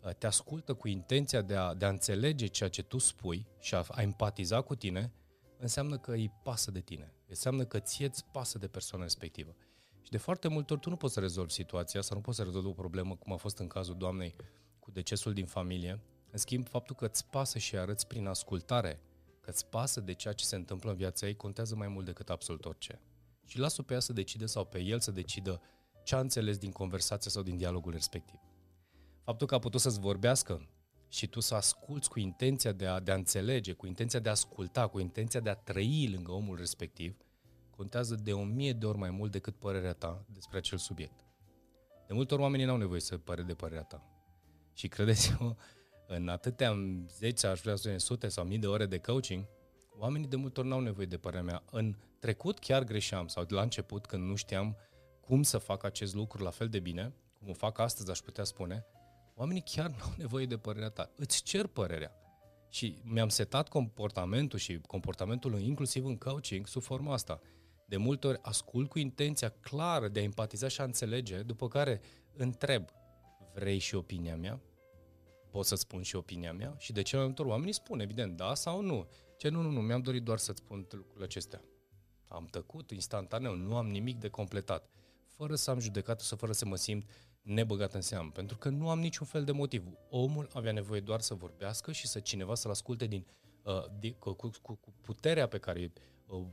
uh, 0.00 0.14
te 0.14 0.26
ascultă 0.26 0.74
cu 0.74 0.88
intenția 0.88 1.42
de 1.42 1.56
a, 1.56 1.74
de 1.74 1.84
a 1.84 1.88
înțelege 1.88 2.46
ceea 2.46 2.68
ce 2.68 2.82
tu 2.82 2.98
spui 2.98 3.46
și 3.58 3.74
a, 3.74 3.84
a 3.88 4.02
empatiza 4.02 4.60
cu 4.60 4.74
tine, 4.74 5.12
înseamnă 5.58 5.98
că 5.98 6.12
îi 6.12 6.32
pasă 6.42 6.70
de 6.70 6.80
tine. 6.80 7.14
Înseamnă 7.26 7.64
că 7.64 7.78
ție 7.78 8.06
îți 8.06 8.24
pasă 8.24 8.58
de 8.58 8.68
persoana 8.68 9.04
respectivă. 9.04 9.54
Și 10.10 10.16
de 10.16 10.22
foarte 10.22 10.48
multe 10.48 10.72
ori 10.72 10.82
tu 10.82 10.88
nu 10.88 10.96
poți 10.96 11.14
să 11.14 11.20
rezolvi 11.20 11.52
situația 11.52 12.00
sau 12.00 12.16
nu 12.16 12.22
poți 12.22 12.36
să 12.36 12.42
rezolvi 12.42 12.66
o 12.66 12.72
problemă, 12.72 13.16
cum 13.16 13.32
a 13.32 13.36
fost 13.36 13.58
în 13.58 13.66
cazul 13.66 13.96
doamnei 13.96 14.34
cu 14.78 14.90
decesul 14.90 15.32
din 15.32 15.46
familie. 15.46 16.00
În 16.30 16.38
schimb, 16.38 16.68
faptul 16.68 16.96
că 16.96 17.04
îți 17.04 17.26
pasă 17.26 17.58
și 17.58 17.76
arăți 17.76 18.06
prin 18.06 18.26
ascultare 18.26 19.00
că 19.40 19.50
îți 19.50 19.66
pasă 19.66 20.00
de 20.00 20.12
ceea 20.12 20.34
ce 20.34 20.44
se 20.44 20.56
întâmplă 20.56 20.90
în 20.90 20.96
viața 20.96 21.26
ei 21.26 21.36
contează 21.36 21.76
mai 21.76 21.88
mult 21.88 22.04
decât 22.04 22.30
absolut 22.30 22.64
orice. 22.64 23.00
Și 23.46 23.58
lasă 23.58 23.82
pe 23.82 23.92
ea 23.92 24.00
să 24.00 24.12
decide 24.12 24.46
sau 24.46 24.64
pe 24.64 24.80
el 24.80 25.00
să 25.00 25.10
decidă 25.10 25.60
ce 26.04 26.14
a 26.14 26.20
înțeles 26.20 26.58
din 26.58 26.70
conversația 26.70 27.30
sau 27.30 27.42
din 27.42 27.56
dialogul 27.56 27.92
respectiv. 27.92 28.38
Faptul 29.24 29.46
că 29.46 29.54
a 29.54 29.58
putut 29.58 29.80
să-ți 29.80 30.00
vorbească 30.00 30.68
și 31.08 31.26
tu 31.26 31.40
să 31.40 31.54
asculți 31.54 32.08
cu 32.08 32.18
intenția 32.18 32.72
de 32.72 32.86
a, 32.86 33.00
de 33.00 33.10
a 33.10 33.14
înțelege, 33.14 33.72
cu 33.72 33.86
intenția 33.86 34.20
de 34.20 34.28
a 34.28 34.32
asculta, 34.32 34.86
cu 34.86 34.98
intenția 34.98 35.40
de 35.40 35.50
a 35.50 35.54
trăi 35.54 36.08
lângă 36.12 36.32
omul 36.32 36.56
respectiv, 36.56 37.16
contează 37.80 38.14
de 38.14 38.32
o 38.32 38.42
mie 38.44 38.72
de 38.72 38.86
ori 38.86 38.98
mai 38.98 39.10
mult 39.10 39.30
decât 39.30 39.56
părerea 39.56 39.92
ta 39.92 40.24
despre 40.32 40.58
acel 40.58 40.78
subiect. 40.78 41.24
De 42.06 42.14
multe 42.14 42.34
ori 42.34 42.42
oamenii 42.42 42.66
n-au 42.66 42.76
nevoie 42.76 43.00
să 43.00 43.18
pare 43.18 43.42
de 43.42 43.54
părerea 43.54 43.82
ta. 43.82 44.02
Și 44.72 44.88
credeți-mă, 44.88 45.54
în 46.16 46.28
atâtea 46.28 46.76
10, 47.08 47.46
aș 47.46 47.60
vrea 47.60 47.76
să 47.76 47.96
sute 47.96 48.28
sau 48.28 48.44
mii 48.44 48.58
de 48.58 48.66
ore 48.66 48.86
de 48.86 48.98
coaching, 48.98 49.44
oamenii 49.98 50.28
de 50.28 50.36
multe 50.36 50.60
ori 50.60 50.68
n-au 50.68 50.80
nevoie 50.80 51.06
de 51.06 51.16
părerea 51.16 51.44
mea. 51.44 51.62
În 51.70 51.96
trecut 52.18 52.58
chiar 52.58 52.84
greșeam 52.84 53.26
sau 53.26 53.44
de 53.44 53.54
la 53.54 53.62
început 53.62 54.06
când 54.06 54.24
nu 54.24 54.34
știam 54.34 54.76
cum 55.20 55.42
să 55.42 55.58
fac 55.58 55.84
acest 55.84 56.14
lucru 56.14 56.42
la 56.42 56.50
fel 56.50 56.68
de 56.68 56.78
bine, 56.78 57.14
cum 57.38 57.48
o 57.48 57.52
fac 57.52 57.78
astăzi, 57.78 58.10
aș 58.10 58.18
putea 58.18 58.44
spune, 58.44 58.86
oamenii 59.34 59.62
chiar 59.62 59.90
nu 59.98 60.02
au 60.02 60.12
nevoie 60.16 60.46
de 60.46 60.58
părerea 60.58 60.90
ta. 60.90 61.10
Îți 61.16 61.42
cer 61.42 61.66
părerea. 61.66 62.14
Și 62.68 63.00
mi-am 63.04 63.28
setat 63.28 63.68
comportamentul 63.68 64.58
și 64.58 64.80
comportamentul 64.86 65.60
inclusiv 65.60 66.04
în 66.04 66.16
coaching 66.16 66.66
sub 66.66 66.82
forma 66.82 67.12
asta. 67.12 67.40
De 67.90 67.96
multe 67.96 68.26
ori 68.26 68.38
ascult 68.42 68.88
cu 68.88 68.98
intenția 68.98 69.48
clară 69.48 70.08
de 70.08 70.20
a 70.20 70.22
empatiza 70.22 70.68
și 70.68 70.80
a 70.80 70.84
înțelege, 70.84 71.42
după 71.42 71.68
care 71.68 72.00
întreb, 72.36 72.84
vrei 73.54 73.78
și 73.78 73.94
opinia 73.94 74.36
mea? 74.36 74.60
Pot 75.50 75.66
să-ți 75.66 75.80
spun 75.80 76.02
și 76.02 76.16
opinia 76.16 76.52
mea? 76.52 76.74
Și 76.78 76.92
de 76.92 77.02
ce 77.02 77.16
mai 77.16 77.24
multe 77.24 77.42
ori 77.42 77.50
oamenii 77.50 77.72
spun, 77.72 78.00
evident, 78.00 78.36
da 78.36 78.54
sau 78.54 78.80
nu. 78.80 79.08
Ce 79.36 79.48
nu, 79.48 79.62
nu, 79.62 79.70
nu, 79.70 79.80
mi-am 79.80 80.00
dorit 80.00 80.22
doar 80.22 80.38
să-ți 80.38 80.58
spun 80.58 80.86
lucrurile 80.90 81.24
acestea. 81.24 81.62
Am 82.28 82.46
tăcut 82.50 82.90
instantaneu, 82.90 83.54
nu 83.54 83.76
am 83.76 83.86
nimic 83.86 84.18
de 84.18 84.28
completat. 84.28 84.90
Fără 85.26 85.54
să 85.54 85.70
am 85.70 85.78
judecat 85.78 86.20
sau 86.20 86.36
fără 86.36 86.52
să 86.52 86.66
mă 86.66 86.76
simt 86.76 87.10
nebăgat 87.42 87.94
în 87.94 88.00
seamă, 88.00 88.30
pentru 88.30 88.56
că 88.56 88.68
nu 88.68 88.90
am 88.90 89.00
niciun 89.00 89.26
fel 89.26 89.44
de 89.44 89.52
motiv. 89.52 89.84
Omul 90.10 90.48
avea 90.52 90.72
nevoie 90.72 91.00
doar 91.00 91.20
să 91.20 91.34
vorbească 91.34 91.92
și 91.92 92.06
să 92.06 92.20
cineva 92.20 92.54
să-l 92.54 92.70
asculte 92.70 93.06
din, 93.06 93.26
uh, 93.62 93.84
de, 93.98 94.10
cu, 94.10 94.32
cu, 94.32 94.50
cu 94.62 94.94
puterea 95.00 95.46
pe 95.46 95.58
care 95.58 95.92
uh, 96.26 96.46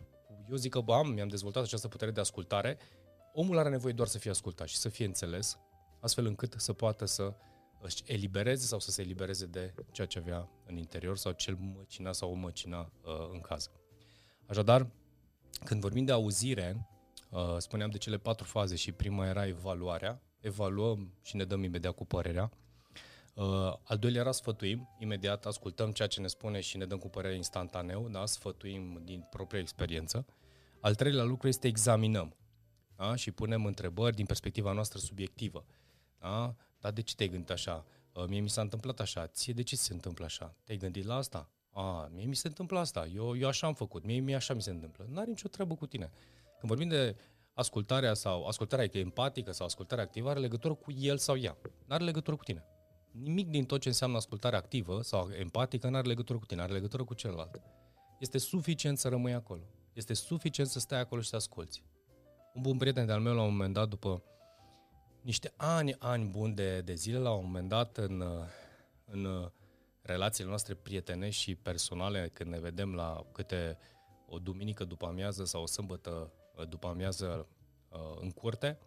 eu 0.49 0.55
zic 0.55 0.71
că 0.71 0.91
am, 0.91 1.09
mi-am 1.09 1.27
dezvoltat 1.27 1.63
această 1.63 1.87
putere 1.87 2.11
de 2.11 2.19
ascultare, 2.19 2.77
omul 3.33 3.57
are 3.57 3.69
nevoie 3.69 3.93
doar 3.93 4.07
să 4.07 4.17
fie 4.17 4.29
ascultat 4.29 4.67
și 4.67 4.77
să 4.77 4.89
fie 4.89 5.05
înțeles, 5.05 5.57
astfel 5.99 6.25
încât 6.25 6.53
să 6.57 6.73
poată 6.73 7.05
să 7.05 7.33
își 7.81 8.03
elibereze 8.05 8.65
sau 8.65 8.79
să 8.79 8.91
se 8.91 9.01
elibereze 9.01 9.45
de 9.45 9.73
ceea 9.91 10.07
ce 10.07 10.19
avea 10.19 10.49
în 10.65 10.77
interior 10.77 11.17
sau 11.17 11.31
cel 11.31 11.55
măcina 11.55 12.11
sau 12.11 12.31
o 12.31 12.33
măcina 12.33 12.79
uh, 12.79 13.29
în 13.31 13.39
caz. 13.39 13.69
Așadar, 14.45 14.87
când 15.63 15.81
vorbim 15.81 16.05
de 16.05 16.11
auzire, 16.11 16.87
uh, 17.29 17.55
spuneam 17.57 17.89
de 17.89 17.97
cele 17.97 18.17
patru 18.17 18.45
faze 18.45 18.75
și 18.75 18.91
prima 18.91 19.27
era 19.27 19.47
evaluarea, 19.47 20.21
evaluăm 20.39 21.13
și 21.21 21.35
ne 21.35 21.43
dăm 21.43 21.63
imediat 21.63 21.95
cu 21.95 22.05
părerea. 22.05 22.51
Uh, 23.37 23.73
al 23.83 23.97
doilea 23.97 24.21
era 24.21 24.31
sfătuim, 24.31 24.89
imediat 24.99 25.45
ascultăm 25.45 25.91
ceea 25.91 26.07
ce 26.07 26.21
ne 26.21 26.27
spune 26.27 26.59
și 26.59 26.77
ne 26.77 26.85
dăm 26.85 26.97
cu 26.97 27.09
părerea 27.09 27.35
instantaneu, 27.35 28.09
da? 28.09 28.25
sfătuim 28.25 29.01
din 29.03 29.27
propria 29.29 29.59
experiență. 29.59 30.25
Al 30.81 30.95
treilea 30.95 31.23
lucru 31.23 31.47
este 31.47 31.67
examinăm 31.67 32.35
da? 32.95 33.15
și 33.15 33.31
punem 33.31 33.65
întrebări 33.65 34.15
din 34.15 34.25
perspectiva 34.25 34.71
noastră 34.71 34.99
subiectivă. 34.99 35.65
Da? 36.19 36.55
Dar 36.79 36.91
de 36.91 37.01
ce 37.01 37.15
te-ai 37.15 37.29
gândit 37.29 37.49
așa? 37.49 37.85
Uh, 38.13 38.23
mie 38.27 38.39
mi 38.39 38.49
s-a 38.49 38.61
întâmplat 38.61 38.99
așa. 38.99 39.27
Ție 39.27 39.53
de 39.53 39.63
ce 39.63 39.75
se 39.75 39.93
întâmplă 39.93 40.25
așa? 40.25 40.55
Te-ai 40.63 40.77
gândit 40.77 41.05
la 41.05 41.15
asta? 41.15 41.51
A, 41.71 42.09
mie 42.13 42.25
mi 42.25 42.35
se 42.35 42.47
întâmplă 42.47 42.79
asta. 42.79 43.07
Eu, 43.13 43.37
eu 43.37 43.47
așa 43.47 43.67
am 43.67 43.73
făcut. 43.73 44.05
Mie, 44.05 44.19
mie 44.19 44.35
așa 44.35 44.53
mi 44.53 44.61
se 44.61 44.69
întâmplă. 44.69 45.05
Nu 45.09 45.19
are 45.19 45.29
nicio 45.29 45.47
treabă 45.47 45.75
cu 45.75 45.85
tine. 45.85 46.11
Când 46.59 46.71
vorbim 46.71 46.87
de 46.87 47.15
ascultarea 47.53 48.13
sau 48.13 48.45
ascultarea 48.45 48.87
empatică 48.91 49.51
sau 49.51 49.65
ascultarea 49.65 50.03
activă 50.03 50.29
are 50.29 50.39
legătură 50.39 50.73
cu 50.73 50.91
el 50.91 51.17
sau 51.17 51.37
ea. 51.37 51.57
Nu 51.85 51.95
are 51.95 52.03
legătură 52.03 52.35
cu 52.35 52.43
tine. 52.43 52.65
Nimic 53.21 53.49
din 53.49 53.65
tot 53.65 53.81
ce 53.81 53.87
înseamnă 53.87 54.17
ascultare 54.17 54.55
activă 54.55 55.01
sau 55.01 55.29
empatică 55.31 55.89
nu 55.89 55.95
are 55.95 56.07
legătură 56.07 56.37
cu 56.37 56.45
tine, 56.45 56.61
are 56.61 56.73
legătură 56.73 57.03
cu 57.03 57.13
celălalt. 57.13 57.61
Este 58.19 58.37
suficient 58.37 58.97
să 58.97 59.07
rămâi 59.07 59.33
acolo. 59.33 59.61
Este 59.93 60.13
suficient 60.13 60.69
să 60.69 60.79
stai 60.79 60.99
acolo 60.99 61.21
și 61.21 61.29
să 61.29 61.35
asculți. 61.35 61.83
Un 62.53 62.61
bun 62.61 62.77
prieten 62.77 63.05
de-al 63.05 63.19
meu 63.19 63.33
la 63.35 63.41
un 63.41 63.51
moment 63.51 63.73
dat, 63.73 63.89
după 63.89 64.23
niște 65.21 65.53
ani, 65.55 65.95
ani 65.99 66.29
buni 66.29 66.53
de, 66.53 66.81
de 66.81 66.93
zile, 66.93 67.17
la 67.17 67.31
un 67.31 67.45
moment 67.45 67.69
dat 67.69 67.97
în, 67.97 68.23
în 69.05 69.51
relațiile 70.01 70.49
noastre 70.49 70.73
prietenești 70.73 71.41
și 71.41 71.55
personale, 71.55 72.29
când 72.33 72.49
ne 72.49 72.59
vedem 72.59 72.93
la 72.93 73.25
câte 73.31 73.77
o 74.27 74.39
duminică 74.39 74.83
după 74.83 75.05
amiază 75.05 75.45
sau 75.45 75.61
o 75.61 75.65
sâmbătă 75.65 76.31
după 76.69 76.87
amiază 76.87 77.47
uh, 77.89 78.17
în 78.21 78.31
curte 78.31 78.79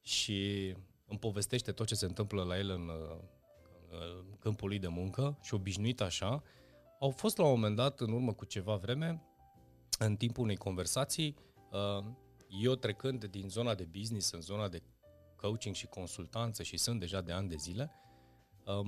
și 0.00 0.74
îmi 1.06 1.18
povestește 1.18 1.72
tot 1.72 1.86
ce 1.86 1.94
se 1.94 2.04
întâmplă 2.04 2.42
la 2.42 2.58
el 2.58 2.70
în, 2.70 2.90
uh, 3.94 4.24
în 4.30 4.36
câmpul 4.38 4.68
lui 4.68 4.78
de 4.78 4.88
muncă 4.88 5.38
și 5.42 5.54
obișnuit 5.54 6.00
așa, 6.00 6.42
au 7.00 7.10
fost 7.10 7.36
la 7.36 7.44
un 7.44 7.50
moment 7.50 7.76
dat, 7.76 8.00
în 8.00 8.12
urmă 8.12 8.32
cu 8.32 8.44
ceva 8.44 8.76
vreme, 8.76 9.22
în 9.98 10.16
timpul 10.16 10.42
unei 10.42 10.56
conversații, 10.56 11.36
uh, 11.70 12.04
eu 12.62 12.74
trecând 12.74 13.24
din 13.24 13.48
zona 13.48 13.74
de 13.74 13.84
business 13.84 14.30
în 14.30 14.40
zona 14.40 14.68
de 14.68 14.82
coaching 15.36 15.74
și 15.74 15.86
consultanță 15.86 16.62
și 16.62 16.76
sunt 16.76 17.00
deja 17.00 17.20
de 17.20 17.32
ani 17.32 17.48
de 17.48 17.56
zile, 17.56 17.92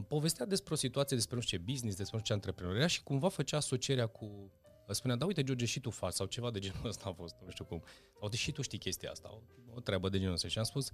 povestea 0.08 0.46
despre 0.46 0.72
o 0.72 0.76
situație, 0.76 1.16
despre 1.16 1.34
nu 1.36 1.40
știu 1.40 1.58
ce 1.58 1.64
business, 1.64 1.96
despre 1.96 2.16
nu 2.16 2.22
știu 2.22 2.34
ce 2.34 2.46
antreprenoria 2.46 2.86
și 2.86 3.02
cumva 3.02 3.28
făcea 3.28 3.56
asocierea 3.56 4.06
cu 4.06 4.50
spunea, 4.94 5.16
da, 5.16 5.26
uite, 5.26 5.42
George, 5.42 5.64
și 5.64 5.80
tu 5.80 5.90
faci, 5.90 6.12
sau 6.12 6.26
ceva 6.26 6.50
de 6.50 6.58
genul 6.58 6.86
ăsta 6.86 7.08
a 7.08 7.12
fost, 7.12 7.34
nu 7.44 7.50
știu 7.50 7.64
cum. 7.64 7.82
Sau 8.20 8.30
și 8.30 8.52
tu 8.52 8.62
știi 8.62 8.78
chestia 8.78 9.10
asta, 9.10 9.32
o, 9.32 9.40
o 9.74 9.80
treabă 9.80 10.08
de 10.08 10.18
genul 10.18 10.34
ăsta. 10.34 10.48
Și 10.48 10.58
am 10.58 10.64
spus, 10.64 10.90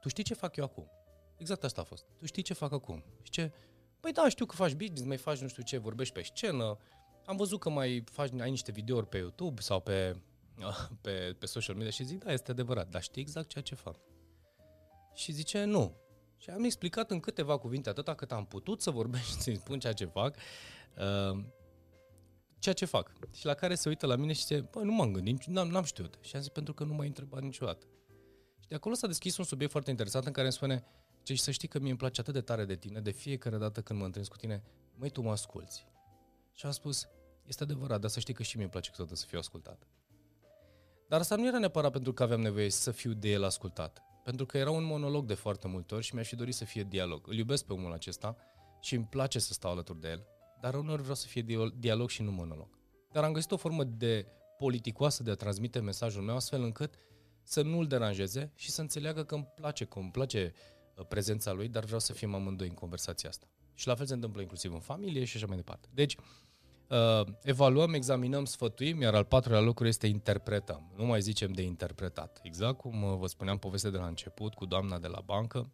tu 0.00 0.08
știi 0.08 0.24
ce 0.24 0.34
fac 0.34 0.56
eu 0.56 0.64
acum? 0.64 0.90
Exact 1.38 1.64
asta 1.64 1.80
a 1.80 1.84
fost. 1.84 2.04
Tu 2.16 2.26
știi 2.26 2.42
ce 2.42 2.54
fac 2.54 2.72
acum? 2.72 3.04
Și 3.22 3.30
ce? 3.30 3.52
Păi 4.00 4.12
da, 4.12 4.28
știu 4.28 4.46
că 4.46 4.54
faci 4.54 4.72
business, 4.72 5.02
mai 5.02 5.16
faci 5.16 5.38
nu 5.38 5.48
știu 5.48 5.62
ce, 5.62 5.78
vorbești 5.78 6.14
pe 6.14 6.22
scenă, 6.22 6.78
am 7.24 7.36
văzut 7.36 7.60
că 7.60 7.70
mai 7.70 8.04
faci, 8.10 8.30
ai 8.40 8.50
niște 8.50 8.72
videouri 8.72 9.08
pe 9.08 9.16
YouTube 9.16 9.60
sau 9.60 9.80
pe, 9.80 10.16
pe, 11.02 11.36
pe 11.38 11.46
social 11.46 11.74
media 11.74 11.90
și 11.90 12.04
zic, 12.04 12.24
da, 12.24 12.32
este 12.32 12.50
adevărat, 12.50 12.88
dar 12.88 13.02
știi 13.02 13.22
exact 13.22 13.48
ceea 13.48 13.64
ce 13.64 13.74
fac. 13.74 13.96
Și 15.14 15.32
zice, 15.32 15.64
nu. 15.64 15.96
Și 16.36 16.50
am 16.50 16.64
explicat 16.64 17.10
în 17.10 17.20
câteva 17.20 17.56
cuvinte 17.56 17.88
atâta 17.88 18.14
cât 18.14 18.32
am 18.32 18.46
putut 18.46 18.80
să 18.82 18.90
vorbesc 18.90 19.40
să-i 19.42 19.56
spun 19.56 19.78
ceea 19.78 19.92
ce 19.92 20.04
fac. 20.04 20.36
Uh, 20.96 21.44
ceea 22.58 22.74
ce 22.74 22.84
fac. 22.84 23.12
Și 23.32 23.46
la 23.46 23.54
care 23.54 23.74
se 23.74 23.88
uită 23.88 24.06
la 24.06 24.16
mine 24.16 24.32
și 24.32 24.40
zice, 24.40 24.60
bă, 24.60 24.80
nu 24.80 24.92
m-am 24.92 25.12
gândit, 25.12 25.44
n-am, 25.44 25.68
n-am 25.68 25.84
știut. 25.84 26.18
Și 26.20 26.34
am 26.34 26.40
zis, 26.40 26.50
pentru 26.50 26.74
că 26.74 26.84
nu 26.84 26.94
m-ai 26.94 27.06
întrebat 27.06 27.42
niciodată. 27.42 27.86
Și 28.60 28.68
de 28.68 28.74
acolo 28.74 28.94
s-a 28.94 29.06
deschis 29.06 29.36
un 29.36 29.44
subiect 29.44 29.70
foarte 29.72 29.90
interesant 29.90 30.26
în 30.26 30.32
care 30.32 30.44
îmi 30.44 30.54
spune, 30.54 30.84
Zice, 31.28 31.40
și 31.40 31.46
să 31.46 31.50
știi 31.50 31.68
că 31.68 31.78
mie 31.78 31.88
îmi 31.88 31.98
place 31.98 32.20
atât 32.20 32.34
de 32.34 32.40
tare 32.40 32.64
de 32.64 32.76
tine, 32.76 33.00
de 33.00 33.10
fiecare 33.10 33.56
dată 33.56 33.82
când 33.82 33.98
mă 33.98 34.04
întâlnesc 34.04 34.32
cu 34.32 34.36
tine, 34.36 34.62
măi, 34.94 35.10
tu 35.10 35.20
mă 35.20 35.30
asculți. 35.30 35.86
Și 36.54 36.66
am 36.66 36.72
spus, 36.72 37.08
este 37.46 37.62
adevărat, 37.62 38.00
dar 38.00 38.10
să 38.10 38.20
știi 38.20 38.34
că 38.34 38.42
și 38.42 38.54
mie 38.54 38.62
îmi 38.62 38.72
place 38.72 38.90
câteodată 38.90 39.16
să 39.16 39.26
fiu 39.26 39.38
ascultat. 39.38 39.86
Dar 41.08 41.20
asta 41.20 41.36
nu 41.36 41.46
era 41.46 41.58
neapărat 41.58 41.92
pentru 41.92 42.12
că 42.12 42.22
aveam 42.22 42.40
nevoie 42.40 42.70
să 42.70 42.90
fiu 42.90 43.12
de 43.12 43.28
el 43.28 43.44
ascultat. 43.44 44.02
Pentru 44.24 44.46
că 44.46 44.58
era 44.58 44.70
un 44.70 44.84
monolog 44.84 45.26
de 45.26 45.34
foarte 45.34 45.68
multe 45.68 45.94
ori 45.94 46.04
și 46.04 46.14
mi-aș 46.14 46.28
fi 46.28 46.36
dorit 46.36 46.54
să 46.54 46.64
fie 46.64 46.82
dialog. 46.82 47.28
Îl 47.28 47.34
iubesc 47.34 47.64
pe 47.64 47.72
omul 47.72 47.92
acesta 47.92 48.36
și 48.80 48.94
îmi 48.94 49.06
place 49.10 49.38
să 49.38 49.52
stau 49.52 49.70
alături 49.70 50.00
de 50.00 50.08
el, 50.08 50.26
dar 50.60 50.74
uneori 50.74 51.00
vreau 51.00 51.16
să 51.16 51.26
fie 51.26 51.70
dialog 51.78 52.08
și 52.08 52.22
nu 52.22 52.30
monolog. 52.30 52.78
Dar 53.12 53.24
am 53.24 53.32
găsit 53.32 53.50
o 53.50 53.56
formă 53.56 53.84
de 53.84 54.26
politicoasă 54.58 55.22
de 55.22 55.30
a 55.30 55.34
transmite 55.34 55.80
mesajul 55.80 56.22
meu 56.22 56.34
astfel 56.34 56.62
încât 56.62 56.94
să 57.42 57.62
nu-l 57.62 57.86
deranjeze 57.86 58.52
și 58.54 58.70
să 58.70 58.80
înțeleagă 58.80 59.24
că 59.24 59.34
îmi 59.34 59.52
place, 59.54 59.84
că 59.84 59.98
îmi 59.98 60.10
place 60.10 60.52
uh, 60.54 60.77
prezența 61.04 61.52
lui, 61.52 61.68
dar 61.68 61.84
vreau 61.84 62.00
să 62.00 62.12
fim 62.12 62.34
amândoi 62.34 62.68
în 62.68 62.74
conversația 62.74 63.28
asta. 63.28 63.46
Și 63.74 63.86
la 63.86 63.94
fel 63.94 64.06
se 64.06 64.14
întâmplă 64.14 64.40
inclusiv 64.40 64.72
în 64.72 64.80
familie 64.80 65.24
și 65.24 65.36
așa 65.36 65.46
mai 65.46 65.56
departe. 65.56 65.88
Deci, 65.94 66.16
uh, 66.88 67.26
evaluăm, 67.42 67.94
examinăm, 67.94 68.44
sfătuim, 68.44 69.00
iar 69.00 69.14
al 69.14 69.24
patrulea 69.24 69.60
lucru 69.60 69.86
este 69.86 70.06
interpretăm. 70.06 70.92
Nu 70.96 71.04
mai 71.04 71.20
zicem 71.20 71.52
de 71.52 71.62
interpretat. 71.62 72.40
Exact 72.42 72.78
cum 72.78 73.02
uh, 73.02 73.16
vă 73.18 73.26
spuneam 73.26 73.58
povestea 73.58 73.90
de 73.90 73.96
la 73.96 74.06
început 74.06 74.54
cu 74.54 74.66
doamna 74.66 74.98
de 74.98 75.06
la 75.06 75.20
bancă, 75.20 75.70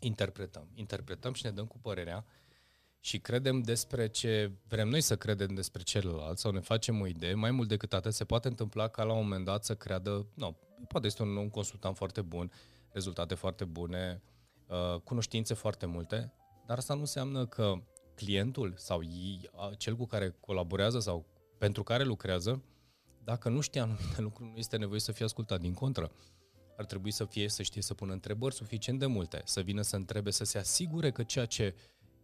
interpretăm. 0.00 0.68
Interpretăm 0.74 1.32
și 1.32 1.44
ne 1.44 1.50
dăm 1.50 1.66
cu 1.66 1.78
părerea 1.78 2.24
și 3.04 3.18
credem 3.18 3.60
despre 3.60 4.08
ce 4.08 4.52
vrem 4.68 4.88
noi 4.88 5.00
să 5.00 5.16
credem 5.16 5.54
despre 5.54 5.82
celălalt 5.82 6.38
sau 6.38 6.50
ne 6.52 6.60
facem 6.60 7.00
o 7.00 7.06
idee, 7.06 7.34
mai 7.34 7.50
mult 7.50 7.68
decât 7.68 7.92
atât 7.92 8.14
se 8.14 8.24
poate 8.24 8.48
întâmpla 8.48 8.88
ca 8.88 9.02
la 9.02 9.12
un 9.12 9.22
moment 9.22 9.44
dat 9.44 9.64
să 9.64 9.74
creadă, 9.74 10.26
nu, 10.34 10.56
poate 10.88 11.06
este 11.06 11.22
un, 11.22 11.36
un 11.36 11.50
consultant 11.50 11.96
foarte 11.96 12.20
bun, 12.20 12.52
rezultate 12.94 13.34
foarte 13.34 13.64
bune, 13.64 14.22
uh, 14.66 15.00
cunoștințe 15.00 15.54
foarte 15.54 15.86
multe, 15.86 16.32
dar 16.66 16.76
asta 16.76 16.94
nu 16.94 17.00
înseamnă 17.00 17.46
că 17.46 17.74
clientul 18.14 18.74
sau 18.76 19.02
ei, 19.02 19.50
cel 19.76 19.96
cu 19.96 20.06
care 20.06 20.36
colaborează 20.40 20.98
sau 20.98 21.26
pentru 21.58 21.82
care 21.82 22.04
lucrează, 22.04 22.62
dacă 23.24 23.48
nu 23.48 23.60
știe 23.60 23.80
anumite 23.80 24.20
lucruri, 24.28 24.50
nu 24.50 24.56
este 24.56 24.76
nevoie 24.76 25.00
să 25.00 25.12
fie 25.12 25.24
ascultat. 25.24 25.60
Din 25.60 25.74
contră, 25.74 26.12
ar 26.76 26.84
trebui 26.84 27.10
să 27.10 27.24
fie, 27.24 27.48
să 27.48 27.62
știe 27.62 27.82
să 27.82 27.94
pună 27.94 28.12
întrebări 28.12 28.54
suficient 28.54 28.98
de 28.98 29.06
multe, 29.06 29.42
să 29.44 29.60
vină 29.60 29.82
să 29.82 29.96
întrebe, 29.96 30.30
să 30.30 30.44
se 30.44 30.58
asigure 30.58 31.10
că 31.10 31.22
ceea 31.22 31.46
ce 31.46 31.74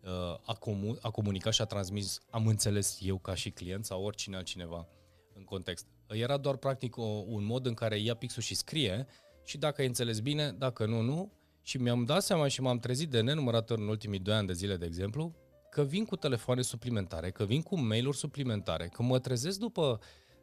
uh, 0.03 0.11
a, 0.45 0.55
comu- 0.55 0.99
a 1.01 1.11
comunicat 1.11 1.53
și 1.53 1.61
a 1.61 1.65
transmis 1.65 2.21
am 2.31 2.47
înțeles 2.47 2.99
eu 3.01 3.19
ca 3.19 3.35
și 3.35 3.51
client 3.51 3.85
sau 3.85 4.03
oricine 4.03 4.37
altcineva 4.37 4.89
în 5.35 5.45
context. 5.45 5.87
Era 6.09 6.37
doar 6.37 6.57
practic 6.57 6.97
o, 6.97 7.03
un 7.27 7.45
mod 7.45 7.67
în 7.67 7.75
care 7.75 7.99
ia 7.99 8.15
pixul 8.15 8.43
și 8.43 8.55
scrie 8.55 9.07
și 9.51 9.59
dacă 9.59 9.81
ai 9.81 9.87
înțeles 9.87 10.21
bine, 10.21 10.51
dacă 10.51 10.87
nu, 10.87 11.01
nu. 11.01 11.33
Și 11.63 11.77
mi-am 11.77 12.05
dat 12.05 12.23
seama 12.23 12.49
și 12.49 12.61
m-am 12.61 12.79
trezit 12.79 13.11
de 13.11 13.21
nenumărate 13.21 13.73
ori 13.73 13.83
în 13.83 13.89
ultimii 13.89 14.19
doi 14.19 14.35
ani 14.35 14.47
de 14.47 14.53
zile, 14.53 14.77
de 14.77 14.87
exemplu, 14.87 15.35
că 15.71 15.83
vin 15.83 16.05
cu 16.05 16.17
telefoane 16.17 16.63
suplimentare, 16.63 17.31
că 17.31 17.45
vin 17.45 17.63
cu 17.63 17.81
mail-uri 17.81 18.17
suplimentare, 18.17 18.89
că 18.89 19.03
mă 19.03 19.19
trezesc 19.19 19.59
după 19.59 20.01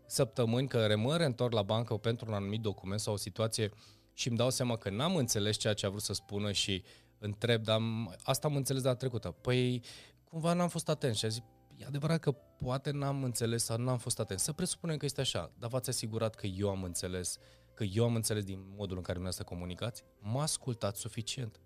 săptămâni 0.07 0.67
că 0.67 0.93
mă 0.97 1.17
reîntorc 1.17 1.53
la 1.53 1.61
bancă 1.61 1.93
pentru 1.93 2.25
un 2.27 2.33
anumit 2.33 2.61
document 2.61 2.99
sau 2.99 3.13
o 3.13 3.17
situație 3.17 3.71
și 4.13 4.27
îmi 4.27 4.37
dau 4.37 4.49
seama 4.49 4.75
că 4.75 4.89
n-am 4.89 5.15
înțeles 5.15 5.57
ceea 5.57 5.73
ce 5.73 5.85
a 5.85 5.89
vrut 5.89 6.01
să 6.01 6.13
spună 6.13 6.51
și 6.51 6.83
întreb, 7.19 7.63
dar 7.63 7.79
asta 8.23 8.47
am 8.47 8.55
înțeles 8.55 8.81
data 8.81 8.95
trecută. 8.95 9.29
Păi, 9.29 9.83
cumva 10.23 10.53
n-am 10.53 10.69
fost 10.69 10.89
atent 10.89 11.15
și 11.15 11.25
a 11.25 11.27
zis, 11.27 11.41
e 11.77 11.85
adevărat 11.85 12.19
că 12.19 12.31
poate 12.31 12.91
n-am 12.91 13.23
înțeles 13.23 13.63
sau 13.63 13.77
n-am 13.77 13.97
fost 13.97 14.19
atent. 14.19 14.39
Să 14.39 14.51
presupunem 14.51 14.97
că 14.97 15.05
este 15.05 15.21
așa, 15.21 15.51
dar 15.59 15.69
v-ați 15.69 15.89
asigurat 15.89 16.35
că 16.35 16.47
eu 16.47 16.69
am 16.69 16.83
înțeles, 16.83 17.37
că 17.77 17.83
eu 17.83 18.03
am 18.03 18.15
înțeles 18.15 18.43
din 18.43 18.59
modul 18.59 18.97
în 18.97 19.03
care 19.03 19.17
dumneavoastră 19.17 19.43
comunicați? 19.43 20.03
Mă 20.19 20.41
ascultați 20.41 20.99
suficient. 20.99 21.61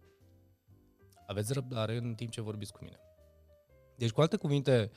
Aveți 1.27 1.53
răbdare 1.53 1.97
în 1.97 2.13
timp 2.15 2.31
ce 2.31 2.41
vorbiți 2.41 2.71
cu 2.71 2.83
mine. 2.83 2.99
Deci, 3.95 4.11
cu 4.11 4.21
alte 4.21 4.37
cuvinte, 4.37 4.91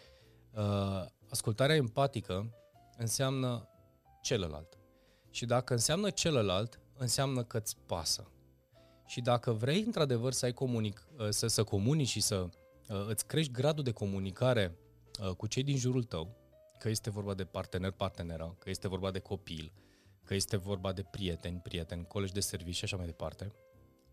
uh, 0.54 1.04
ascultarea 1.30 1.76
empatică 1.76 2.54
înseamnă 2.96 3.68
celălalt. 4.22 4.78
Și 5.30 5.46
dacă 5.46 5.72
înseamnă 5.72 6.10
celălalt, 6.10 6.80
înseamnă 6.96 7.44
că 7.44 7.56
îți 7.56 7.76
pasă. 7.86 8.30
Și 9.06 9.20
dacă 9.20 9.52
vrei 9.52 9.82
într-adevăr 9.82 10.32
să 10.32 10.44
ai 10.44 10.52
comunic, 10.52 11.06
uh, 11.18 11.28
să, 11.28 11.46
să 11.46 11.64
comunici 11.64 12.08
și 12.08 12.20
să 12.20 12.36
uh, 12.88 13.06
îți 13.06 13.26
crești 13.26 13.52
gradul 13.52 13.84
de 13.84 13.92
comunicare 13.92 14.78
uh, 15.20 15.30
cu 15.30 15.46
cei 15.46 15.62
din 15.62 15.76
jurul 15.76 16.04
tău, 16.04 16.36
că 16.78 16.88
este 16.88 17.10
vorba 17.10 17.34
de 17.34 17.44
partener, 17.44 17.90
parteneră, 17.90 18.56
că 18.58 18.70
este 18.70 18.88
vorba 18.88 19.10
de 19.10 19.18
copil, 19.18 19.72
că 20.24 20.34
este 20.34 20.56
vorba 20.56 20.92
de 20.92 21.02
prieteni, 21.02 21.60
prieteni, 21.60 22.06
colegi 22.06 22.32
de 22.32 22.40
serviciu 22.40 22.78
și 22.78 22.84
așa 22.84 22.96
mai 22.96 23.06
departe, 23.06 23.52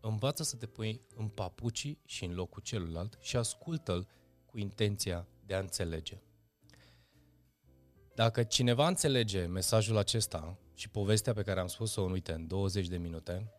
învață 0.00 0.42
să 0.42 0.56
te 0.56 0.66
pui 0.66 1.00
în 1.16 1.28
papucii 1.28 1.98
și 2.04 2.24
în 2.24 2.34
locul 2.34 2.62
celuilalt 2.62 3.18
și 3.20 3.36
ascultă-l 3.36 4.08
cu 4.46 4.58
intenția 4.58 5.26
de 5.46 5.54
a 5.54 5.58
înțelege. 5.58 6.20
Dacă 8.14 8.42
cineva 8.42 8.88
înțelege 8.88 9.46
mesajul 9.46 9.96
acesta 9.96 10.58
și 10.74 10.88
povestea 10.88 11.32
pe 11.32 11.42
care 11.42 11.60
am 11.60 11.66
spus-o 11.66 12.04
în, 12.04 12.10
uite, 12.10 12.32
în 12.32 12.46
20 12.46 12.88
de 12.88 12.96
minute, 12.96 13.52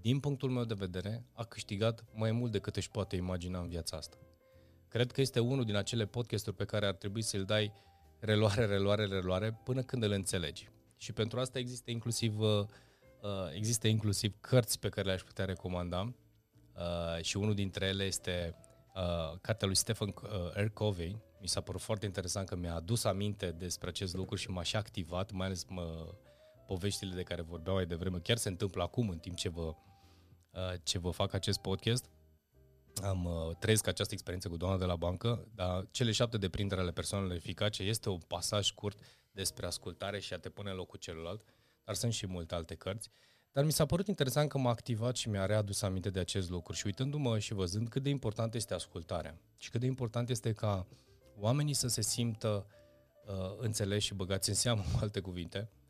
din 0.00 0.20
punctul 0.20 0.50
meu 0.50 0.64
de 0.64 0.74
vedere, 0.74 1.24
a 1.32 1.44
câștigat 1.44 2.04
mai 2.12 2.32
mult 2.32 2.52
decât 2.52 2.76
își 2.76 2.90
poate 2.90 3.16
imagina 3.16 3.60
în 3.60 3.68
viața 3.68 3.96
asta. 3.96 4.16
Cred 4.88 5.12
că 5.12 5.20
este 5.20 5.40
unul 5.40 5.64
din 5.64 5.76
acele 5.76 6.06
podcasturi 6.06 6.56
pe 6.56 6.64
care 6.64 6.86
ar 6.86 6.94
trebui 6.94 7.22
să-l 7.22 7.44
dai 7.44 7.72
reluare, 8.18 8.64
reluare, 8.66 9.06
reluare 9.06 9.60
până 9.64 9.82
când 9.82 10.02
îl 10.02 10.10
înțelegi. 10.10 10.68
Și 10.96 11.12
pentru 11.12 11.40
asta 11.40 11.58
există 11.58 11.90
inclusiv, 11.90 12.38
uh, 12.38 12.60
uh 13.22 13.52
există 13.54 13.88
inclusiv 13.88 14.34
cărți 14.40 14.78
pe 14.78 14.88
care 14.88 15.06
le-aș 15.06 15.22
putea 15.22 15.44
recomanda 15.44 16.14
uh, 16.76 17.22
și 17.22 17.36
unul 17.36 17.54
dintre 17.54 17.86
ele 17.86 18.04
este 18.04 18.56
uh, 18.94 19.38
cartea 19.40 19.66
lui 19.66 19.76
Stephen 19.76 20.08
uh, 20.08 20.52
R. 20.52 20.66
Covey. 20.66 21.18
Mi 21.40 21.48
s-a 21.48 21.60
părut 21.60 21.80
foarte 21.80 22.06
interesant 22.06 22.48
că 22.48 22.56
mi-a 22.56 22.74
adus 22.74 23.04
aminte 23.04 23.50
despre 23.50 23.88
acest 23.88 24.14
lucru 24.14 24.36
și 24.36 24.50
m-a 24.50 24.62
și 24.62 24.76
activat, 24.76 25.32
mai 25.32 25.46
ales 25.46 25.64
mă, 25.64 26.14
poveștile 26.66 27.14
de 27.14 27.22
care 27.22 27.42
vorbeam 27.42 27.74
mai 27.74 27.86
devreme 27.86 28.18
chiar 28.18 28.36
se 28.36 28.48
întâmplă 28.48 28.82
acum 28.82 29.08
în 29.08 29.18
timp 29.18 29.36
ce 29.36 29.48
vă, 29.48 29.74
uh, 30.50 30.72
ce 30.82 30.98
vă 30.98 31.10
fac 31.10 31.32
acest 31.32 31.58
podcast. 31.58 32.10
Am 33.02 33.24
uh, 33.24 33.56
trăiesc 33.58 33.86
această 33.86 34.12
experiență 34.12 34.48
cu 34.48 34.56
doamna 34.56 34.78
de 34.78 34.84
la 34.84 34.96
bancă, 34.96 35.48
dar 35.54 35.86
cele 35.90 36.12
șapte 36.12 36.38
de 36.38 36.48
prindere 36.48 36.80
ale 36.80 36.90
persoanelor 36.90 37.34
eficace 37.34 37.82
este 37.82 38.08
un 38.08 38.18
pasaj 38.18 38.66
scurt 38.66 38.98
despre 39.34 39.66
ascultare 39.66 40.18
și 40.18 40.32
a 40.32 40.38
te 40.38 40.48
pune 40.48 40.70
în 40.70 40.76
locul 40.76 40.98
celălalt, 40.98 41.44
dar 41.84 41.94
sunt 41.94 42.12
și 42.12 42.26
multe 42.26 42.54
alte 42.54 42.74
cărți. 42.74 43.10
Dar 43.52 43.64
mi 43.64 43.72
s-a 43.72 43.86
părut 43.86 44.06
interesant 44.06 44.48
că 44.48 44.58
m-a 44.58 44.70
activat 44.70 45.16
și 45.16 45.28
mi-a 45.28 45.46
readus 45.46 45.82
aminte 45.82 46.10
de 46.10 46.20
acest 46.20 46.50
lucru 46.50 46.72
și 46.72 46.86
uitându-mă 46.86 47.38
și 47.38 47.54
văzând 47.54 47.88
cât 47.88 48.02
de 48.02 48.08
important 48.08 48.54
este 48.54 48.74
ascultarea 48.74 49.38
și 49.56 49.70
cât 49.70 49.80
de 49.80 49.86
important 49.86 50.30
este 50.30 50.52
ca 50.52 50.86
oamenii 51.36 51.74
să 51.74 51.88
se 51.88 52.02
simtă 52.02 52.66
uh, 53.26 53.56
înțeleși 53.58 54.06
și 54.06 54.14
băgați 54.14 54.48
în 54.48 54.54
seamă, 54.54 54.82
cu 54.92 54.98
alte 55.00 55.20
cuvinte, 55.20 55.58
Uh, 55.58 55.83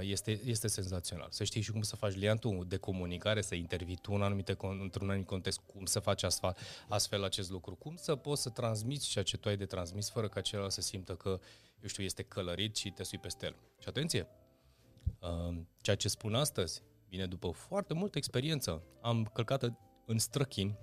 este, 0.00 0.40
este 0.44 0.68
senzațional. 0.68 1.26
Să 1.30 1.44
știi 1.44 1.60
și 1.60 1.72
cum 1.72 1.82
să 1.82 1.96
faci 1.96 2.14
liantul 2.14 2.64
de 2.68 2.76
comunicare, 2.76 3.40
să 3.40 3.54
intervii 3.54 3.96
tu 3.96 4.12
în 4.12 4.22
anumite, 4.22 4.56
într-un 4.60 5.08
anumit 5.08 5.26
context, 5.26 5.60
cum 5.66 5.84
să 5.84 5.98
faci 5.98 6.22
astfel, 6.22 6.56
astfel 6.88 7.24
acest 7.24 7.50
lucru, 7.50 7.74
cum 7.74 7.96
să 7.96 8.16
poți 8.16 8.42
să 8.42 8.48
transmiți 8.48 9.08
ceea 9.08 9.24
ce 9.24 9.36
tu 9.36 9.48
ai 9.48 9.56
de 9.56 9.66
transmis 9.66 10.10
fără 10.10 10.28
ca 10.28 10.40
celălalt 10.40 10.72
să 10.72 10.80
simtă 10.80 11.14
că, 11.14 11.28
eu 11.80 11.88
știu, 11.88 12.02
este 12.02 12.22
călărit 12.22 12.76
și 12.76 12.90
te 12.90 13.02
sui 13.02 13.18
peste 13.18 13.46
el. 13.46 13.56
Și 13.78 13.88
atenție, 13.88 14.28
uh, 15.20 15.56
ceea 15.80 15.96
ce 15.96 16.08
spun 16.08 16.34
astăzi 16.34 16.82
vine 17.08 17.26
după 17.26 17.50
foarte 17.50 17.94
multă 17.94 18.18
experiență. 18.18 18.82
Am 19.00 19.24
călcat 19.24 19.72
în 20.06 20.18
străchini, 20.18 20.78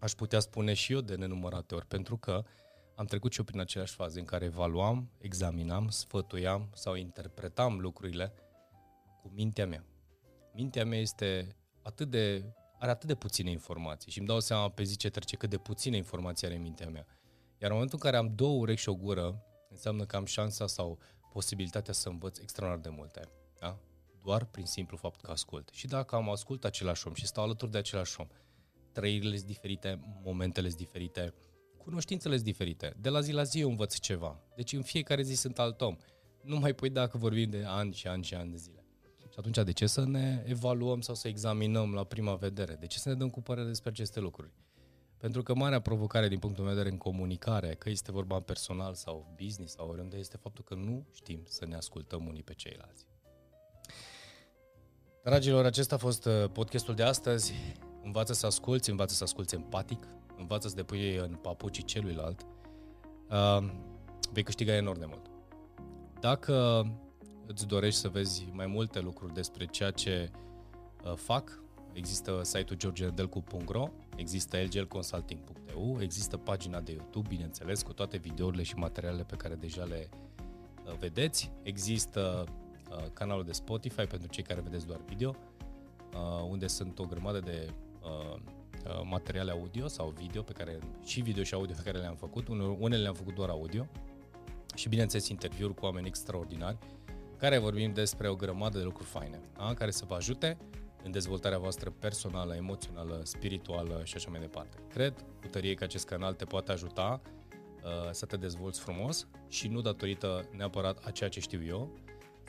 aș 0.00 0.12
putea 0.12 0.40
spune 0.40 0.72
și 0.72 0.92
eu 0.92 1.00
de 1.00 1.14
nenumărate 1.14 1.74
ori, 1.74 1.86
pentru 1.86 2.16
că 2.16 2.44
uh, 2.44 2.65
am 2.96 3.06
trecut 3.06 3.32
și 3.32 3.38
eu 3.38 3.44
prin 3.44 3.60
aceleași 3.60 3.94
faze 3.94 4.18
în 4.18 4.24
care 4.24 4.44
evaluam, 4.44 5.10
examinam, 5.18 5.88
sfătuiam 5.88 6.68
sau 6.74 6.94
interpretam 6.94 7.78
lucrurile 7.78 8.32
cu 9.22 9.30
mintea 9.34 9.66
mea. 9.66 9.84
Mintea 10.54 10.84
mea 10.84 10.98
este 10.98 11.56
atât 11.82 12.10
de, 12.10 12.44
are 12.78 12.90
atât 12.90 13.08
de 13.08 13.14
puține 13.14 13.50
informații 13.50 14.10
și 14.10 14.18
îmi 14.18 14.26
dau 14.26 14.40
seama 14.40 14.68
pe 14.68 14.82
zi 14.82 14.96
ce 14.96 15.10
trece 15.10 15.36
cât 15.36 15.50
de 15.50 15.58
puține 15.58 15.96
informații 15.96 16.46
are 16.46 16.56
mintea 16.56 16.88
mea. 16.88 17.06
Iar 17.58 17.70
în 17.70 17.72
momentul 17.72 17.98
în 18.02 18.10
care 18.10 18.16
am 18.16 18.34
două 18.34 18.58
urechi 18.58 18.80
și 18.80 18.88
o 18.88 18.94
gură, 18.94 19.42
înseamnă 19.70 20.04
că 20.04 20.16
am 20.16 20.24
șansa 20.24 20.66
sau 20.66 20.98
posibilitatea 21.32 21.92
să 21.92 22.08
învăț 22.08 22.38
extraordinar 22.38 22.90
de 22.90 22.96
multe. 22.98 23.28
Da? 23.60 23.78
Doar 24.22 24.44
prin 24.44 24.66
simplu 24.66 24.96
fapt 24.96 25.20
că 25.20 25.30
ascult. 25.30 25.68
Și 25.72 25.86
dacă 25.86 26.14
am 26.14 26.30
ascult 26.30 26.64
același 26.64 27.06
om 27.06 27.14
și 27.14 27.26
stau 27.26 27.44
alături 27.44 27.70
de 27.70 27.78
același 27.78 28.20
om, 28.20 28.26
trăirile 28.92 29.36
sunt 29.36 29.48
diferite, 29.48 30.20
momentele 30.22 30.68
sunt 30.68 30.80
diferite, 30.80 31.34
cunoștințele 31.86 32.34
sunt 32.34 32.46
diferite. 32.46 32.94
De 33.00 33.08
la 33.08 33.20
zi 33.20 33.32
la 33.32 33.42
zi 33.42 33.60
eu 33.60 33.68
învăț 33.68 33.98
ceva. 33.98 34.40
Deci 34.56 34.72
în 34.72 34.82
fiecare 34.82 35.22
zi 35.22 35.34
sunt 35.34 35.58
alt 35.58 35.80
om. 35.80 35.96
Nu 36.42 36.58
mai 36.58 36.72
pui 36.72 36.90
dacă 36.90 37.18
vorbim 37.18 37.50
de 37.50 37.64
ani 37.66 37.92
și 37.92 38.06
ani 38.06 38.24
și 38.24 38.34
ani 38.34 38.50
de 38.50 38.56
zile. 38.56 38.84
Și 39.18 39.36
atunci 39.36 39.64
de 39.64 39.72
ce 39.72 39.86
să 39.86 40.04
ne 40.04 40.42
evaluăm 40.46 41.00
sau 41.00 41.14
să 41.14 41.28
examinăm 41.28 41.94
la 41.94 42.04
prima 42.04 42.34
vedere? 42.34 42.76
De 42.80 42.86
ce 42.86 42.98
să 42.98 43.08
ne 43.08 43.14
dăm 43.14 43.30
cu 43.30 43.42
părere 43.42 43.66
despre 43.66 43.90
aceste 43.90 44.20
lucruri? 44.20 44.50
Pentru 45.16 45.42
că 45.42 45.54
marea 45.54 45.80
provocare 45.80 46.28
din 46.28 46.38
punctul 46.38 46.64
meu 46.64 46.72
de 46.72 46.78
vedere 46.78 46.94
în 46.94 47.00
comunicare, 47.00 47.74
că 47.74 47.90
este 47.90 48.12
vorba 48.12 48.40
personal 48.40 48.94
sau 48.94 49.34
business 49.42 49.74
sau 49.74 49.88
oriunde, 49.88 50.16
este 50.16 50.36
faptul 50.36 50.64
că 50.64 50.74
nu 50.74 51.06
știm 51.12 51.42
să 51.48 51.66
ne 51.66 51.74
ascultăm 51.74 52.26
unii 52.26 52.42
pe 52.42 52.54
ceilalți. 52.54 53.06
Dragilor, 55.22 55.64
acesta 55.64 55.94
a 55.94 55.98
fost 55.98 56.24
uh, 56.24 56.50
podcastul 56.52 56.94
de 56.94 57.02
astăzi 57.02 57.52
învață 58.02 58.32
să 58.32 58.46
asculți, 58.46 58.90
învață 58.90 59.14
să 59.14 59.24
asculți 59.24 59.54
empatic, 59.54 60.08
învață 60.36 60.68
să 60.68 60.74
te 60.74 60.82
pui 60.82 61.16
în 61.16 61.38
papucii 61.42 61.84
celuilalt, 61.84 62.46
uh, 63.30 63.68
vei 64.32 64.42
câștiga 64.42 64.74
enorm 64.74 64.98
de 64.98 65.06
mult. 65.06 65.30
Dacă 66.20 66.86
îți 67.46 67.66
dorești 67.66 68.00
să 68.00 68.08
vezi 68.08 68.48
mai 68.52 68.66
multe 68.66 69.00
lucruri 69.00 69.34
despre 69.34 69.66
ceea 69.66 69.90
ce 69.90 70.30
uh, 71.04 71.12
fac, 71.14 71.62
există 71.92 72.40
site-ul 72.42 72.78
georgenedelcu.ro, 72.78 73.88
există 74.16 74.56
lglconsulting.eu, 74.56 75.98
există 76.00 76.36
pagina 76.36 76.80
de 76.80 76.92
YouTube, 76.92 77.28
bineînțeles, 77.28 77.82
cu 77.82 77.92
toate 77.92 78.16
videourile 78.16 78.62
și 78.62 78.74
materialele 78.74 79.22
pe 79.22 79.36
care 79.36 79.54
deja 79.54 79.84
le 79.84 80.08
uh, 80.86 80.96
vedeți, 80.98 81.50
există 81.62 82.44
uh, 82.90 83.04
canalul 83.12 83.44
de 83.44 83.52
Spotify 83.52 84.04
pentru 84.04 84.28
cei 84.28 84.42
care 84.42 84.60
vedeți 84.60 84.86
doar 84.86 85.00
video, 85.08 85.36
uh, 86.14 86.48
unde 86.50 86.66
sunt 86.66 86.98
o 86.98 87.04
grămadă 87.04 87.40
de 87.40 87.70
uh, 88.02 88.34
uh 88.34 88.55
materiale 89.04 89.50
audio 89.50 89.88
sau 89.88 90.14
video 90.18 90.42
pe 90.42 90.52
care 90.52 90.78
și 91.04 91.20
video 91.20 91.42
și 91.42 91.54
audio 91.54 91.74
pe 91.76 91.82
care 91.84 91.98
le-am 91.98 92.16
făcut, 92.16 92.48
unele 92.78 93.02
le-am 93.02 93.14
făcut 93.14 93.34
doar 93.34 93.48
audio 93.48 93.86
și 94.74 94.88
bineînțeles 94.88 95.28
interviuri 95.28 95.74
cu 95.74 95.84
oameni 95.84 96.06
extraordinari 96.06 96.78
care 97.38 97.58
vorbim 97.58 97.92
despre 97.92 98.28
o 98.28 98.34
grămadă 98.34 98.78
de 98.78 98.84
lucruri 98.84 99.08
faine, 99.08 99.40
da? 99.56 99.74
care 99.74 99.90
să 99.90 100.04
vă 100.08 100.14
ajute 100.14 100.56
în 101.02 101.10
dezvoltarea 101.10 101.58
voastră 101.58 101.90
personală, 101.90 102.54
emoțională, 102.54 103.20
spirituală 103.24 104.00
și 104.04 104.16
așa 104.16 104.30
mai 104.30 104.40
departe. 104.40 104.76
Cred 104.88 105.24
cu 105.40 105.46
tărie 105.46 105.74
că 105.74 105.84
acest 105.84 106.06
canal 106.06 106.34
te 106.34 106.44
poate 106.44 106.72
ajuta 106.72 107.20
uh, 107.22 108.10
să 108.10 108.26
te 108.26 108.36
dezvolți 108.36 108.80
frumos 108.80 109.26
și 109.48 109.68
nu 109.68 109.80
datorită 109.80 110.48
neapărat 110.56 111.04
a 111.04 111.10
ceea 111.10 111.28
ce 111.28 111.40
știu 111.40 111.64
eu. 111.64 111.98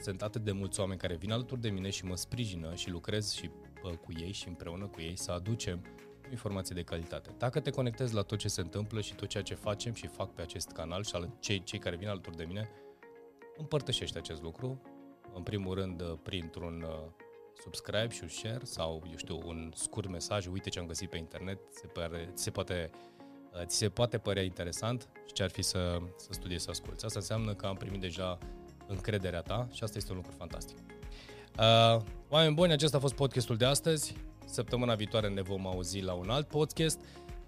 Sunt 0.02 0.22
atât 0.22 0.44
de 0.44 0.52
mulți 0.52 0.80
oameni 0.80 1.00
care 1.00 1.16
vin 1.16 1.32
alături 1.32 1.62
de 1.62 1.70
mine 1.70 1.90
și 1.90 2.06
mă 2.06 2.16
sprijină 2.16 2.76
și 2.76 2.90
lucrez 2.90 3.32
și 3.32 3.50
uh, 3.84 3.92
cu 3.92 4.12
ei 4.20 4.32
și 4.32 4.48
împreună 4.48 4.86
cu 4.86 5.02
ei 5.02 5.16
să 5.16 5.32
aducem 5.32 5.86
informații 6.30 6.76
de 6.76 6.84
calitate. 6.84 7.30
Dacă 7.38 7.60
te 7.60 7.70
conectezi 7.70 8.14
la 8.14 8.22
tot 8.22 8.38
ce 8.38 8.48
se 8.48 8.62
întâmplă 8.62 9.02
și 9.02 9.14
tot 9.14 9.28
ceea 9.28 9.44
ce 9.44 9.56
facem 9.56 9.94
și 9.94 10.08
fac 10.08 10.34
pe 10.34 10.42
acest 10.42 10.72
canal 10.72 11.04
și 11.04 11.16
al 11.16 11.30
cei, 11.40 11.64
cei 11.64 11.80
care 11.80 11.96
vin 11.96 12.08
alături 12.08 12.36
de 12.36 12.44
mine, 12.44 12.70
împărtășește 13.58 14.18
acest 14.18 14.42
lucru, 14.42 14.82
în 15.34 15.44
primul 15.44 15.74
rând 15.74 16.02
uh, 16.02 16.14
printr-un 16.24 16.86
uh, 16.88 17.26
subscribe 17.62 18.10
și 18.10 18.20
un 18.22 18.30
share 18.30 18.64
sau, 18.64 19.04
eu 19.10 19.18
știu, 19.18 19.42
un 19.46 19.72
scurt 19.76 20.10
mesaj, 20.10 20.48
uite 20.48 20.70
ce 20.70 20.80
am 20.80 20.86
găsit 20.86 21.10
pe 21.10 21.18
internet, 21.18 21.60
se, 21.70 21.88
pare, 21.88 22.30
se 22.34 22.50
poate, 22.50 22.90
uh, 23.54 23.66
ți 23.66 23.78
se 23.78 23.90
poate 23.90 24.18
părea 24.18 24.44
interesant 24.44 25.10
și 25.26 25.34
ce 25.34 25.44
ar 25.44 25.50
fi 25.50 25.62
să, 25.62 25.98
să 26.16 26.28
studiezi, 26.32 26.64
să 26.64 26.70
asculti. 26.70 27.06
Asta 27.06 27.20
înseamnă 27.20 27.54
că 27.54 27.66
am 27.66 27.76
primit 27.76 28.02
deja 28.02 28.38
încrederea 28.88 29.42
ta 29.42 29.68
și 29.72 29.84
asta 29.84 29.98
este 29.98 30.12
un 30.12 30.18
lucru 30.18 30.32
fantastic. 30.38 30.78
Uh, 31.60 32.02
oameni 32.30 32.54
buni, 32.54 32.72
acesta 32.72 32.98
a 32.98 33.00
fost 33.00 33.14
podcastul 33.14 33.58
de 33.58 33.66
astăzi. 33.66 34.16
Săptămâna 34.50 34.96
viitoare 34.96 35.28
ne 35.28 35.42
vom 35.42 35.68
auzi 35.68 36.02
la 36.02 36.14
un 36.14 36.30
alt 36.30 36.48
podcast, 36.48 37.00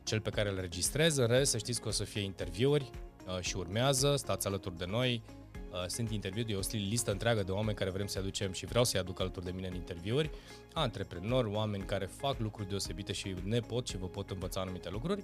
cel 0.03 0.19
pe 0.19 0.29
care 0.29 0.49
îl 0.49 0.59
registrez. 0.59 1.17
În 1.17 1.27
rest, 1.27 1.51
să 1.51 1.57
știți 1.57 1.81
că 1.81 1.87
o 1.87 1.91
să 1.91 2.03
fie 2.03 2.21
interviuri 2.21 2.89
uh, 3.27 3.39
și 3.39 3.57
urmează, 3.57 4.15
stați 4.15 4.47
alături 4.47 4.77
de 4.77 4.85
noi. 4.85 5.23
Uh, 5.71 5.85
sunt 5.87 6.11
interviuri, 6.11 6.51
e 6.51 6.55
o 6.55 6.59
listă 6.71 7.11
întreagă 7.11 7.43
de 7.43 7.51
oameni 7.51 7.77
care 7.77 7.89
vrem 7.89 8.07
să 8.07 8.19
aducem 8.19 8.51
și 8.51 8.65
vreau 8.65 8.83
să-i 8.83 8.99
aduc 8.99 9.19
alături 9.19 9.45
de 9.45 9.51
mine 9.51 9.67
în 9.67 9.75
interviuri, 9.75 10.29
antreprenori, 10.73 11.47
oameni 11.47 11.83
care 11.83 12.05
fac 12.05 12.39
lucruri 12.39 12.69
deosebite 12.69 13.13
și 13.13 13.35
ne 13.43 13.59
pot 13.59 13.87
și 13.87 13.97
vă 13.97 14.07
pot 14.07 14.29
învăța 14.29 14.61
anumite 14.61 14.89
lucruri 14.89 15.23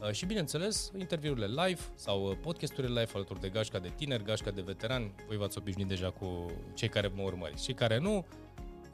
uh, 0.00 0.10
și 0.10 0.26
bineînțeles 0.26 0.90
interviurile 0.98 1.46
live 1.46 1.80
sau 1.94 2.28
uh, 2.28 2.36
podcasturile 2.40 3.00
live 3.00 3.12
alături 3.14 3.40
de 3.40 3.48
gașca 3.48 3.78
de 3.78 3.92
tineri, 3.96 4.24
gașca 4.24 4.50
de 4.50 4.60
veterani, 4.60 5.14
voi 5.26 5.36
v-ați 5.36 5.58
obișnuit 5.58 5.88
deja 5.88 6.10
cu 6.10 6.50
cei 6.74 6.88
care 6.88 7.12
mă 7.14 7.22
urmăriți. 7.22 7.64
Cei 7.64 7.74
care 7.74 7.98
nu, 7.98 8.26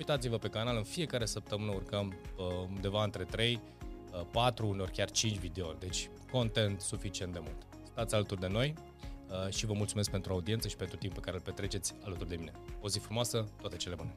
uitați-vă 0.01 0.39
pe 0.39 0.49
canal, 0.49 0.77
în 0.77 0.83
fiecare 0.83 1.25
săptămână 1.25 1.73
urcăm 1.73 2.15
undeva 2.69 3.05
între 3.05 3.25
3, 3.25 3.61
4, 4.31 4.69
uneori 4.69 4.93
chiar 4.93 5.11
5 5.11 5.39
videouri, 5.39 5.81
deci 5.81 6.11
content 6.33 6.81
suficient 6.81 7.33
de 7.33 7.39
mult. 7.43 7.67
Stați 7.93 8.15
alături 8.15 8.41
de 8.41 8.47
noi, 8.47 8.75
Uh, 9.31 9.53
și 9.53 9.67
vă 9.67 9.73
mulțumesc 9.73 10.11
pentru 10.11 10.33
audiență 10.33 10.69
și 10.69 10.77
pentru 10.77 10.97
timpul 10.97 11.19
pe 11.19 11.25
care 11.25 11.37
îl 11.37 11.43
petreceți 11.43 11.95
alături 12.05 12.29
de 12.29 12.37
mine. 12.37 12.53
O 12.81 12.89
zi 12.89 12.99
frumoasă, 12.99 13.49
toate 13.61 13.77
cele 13.77 13.95
bune! 13.95 14.17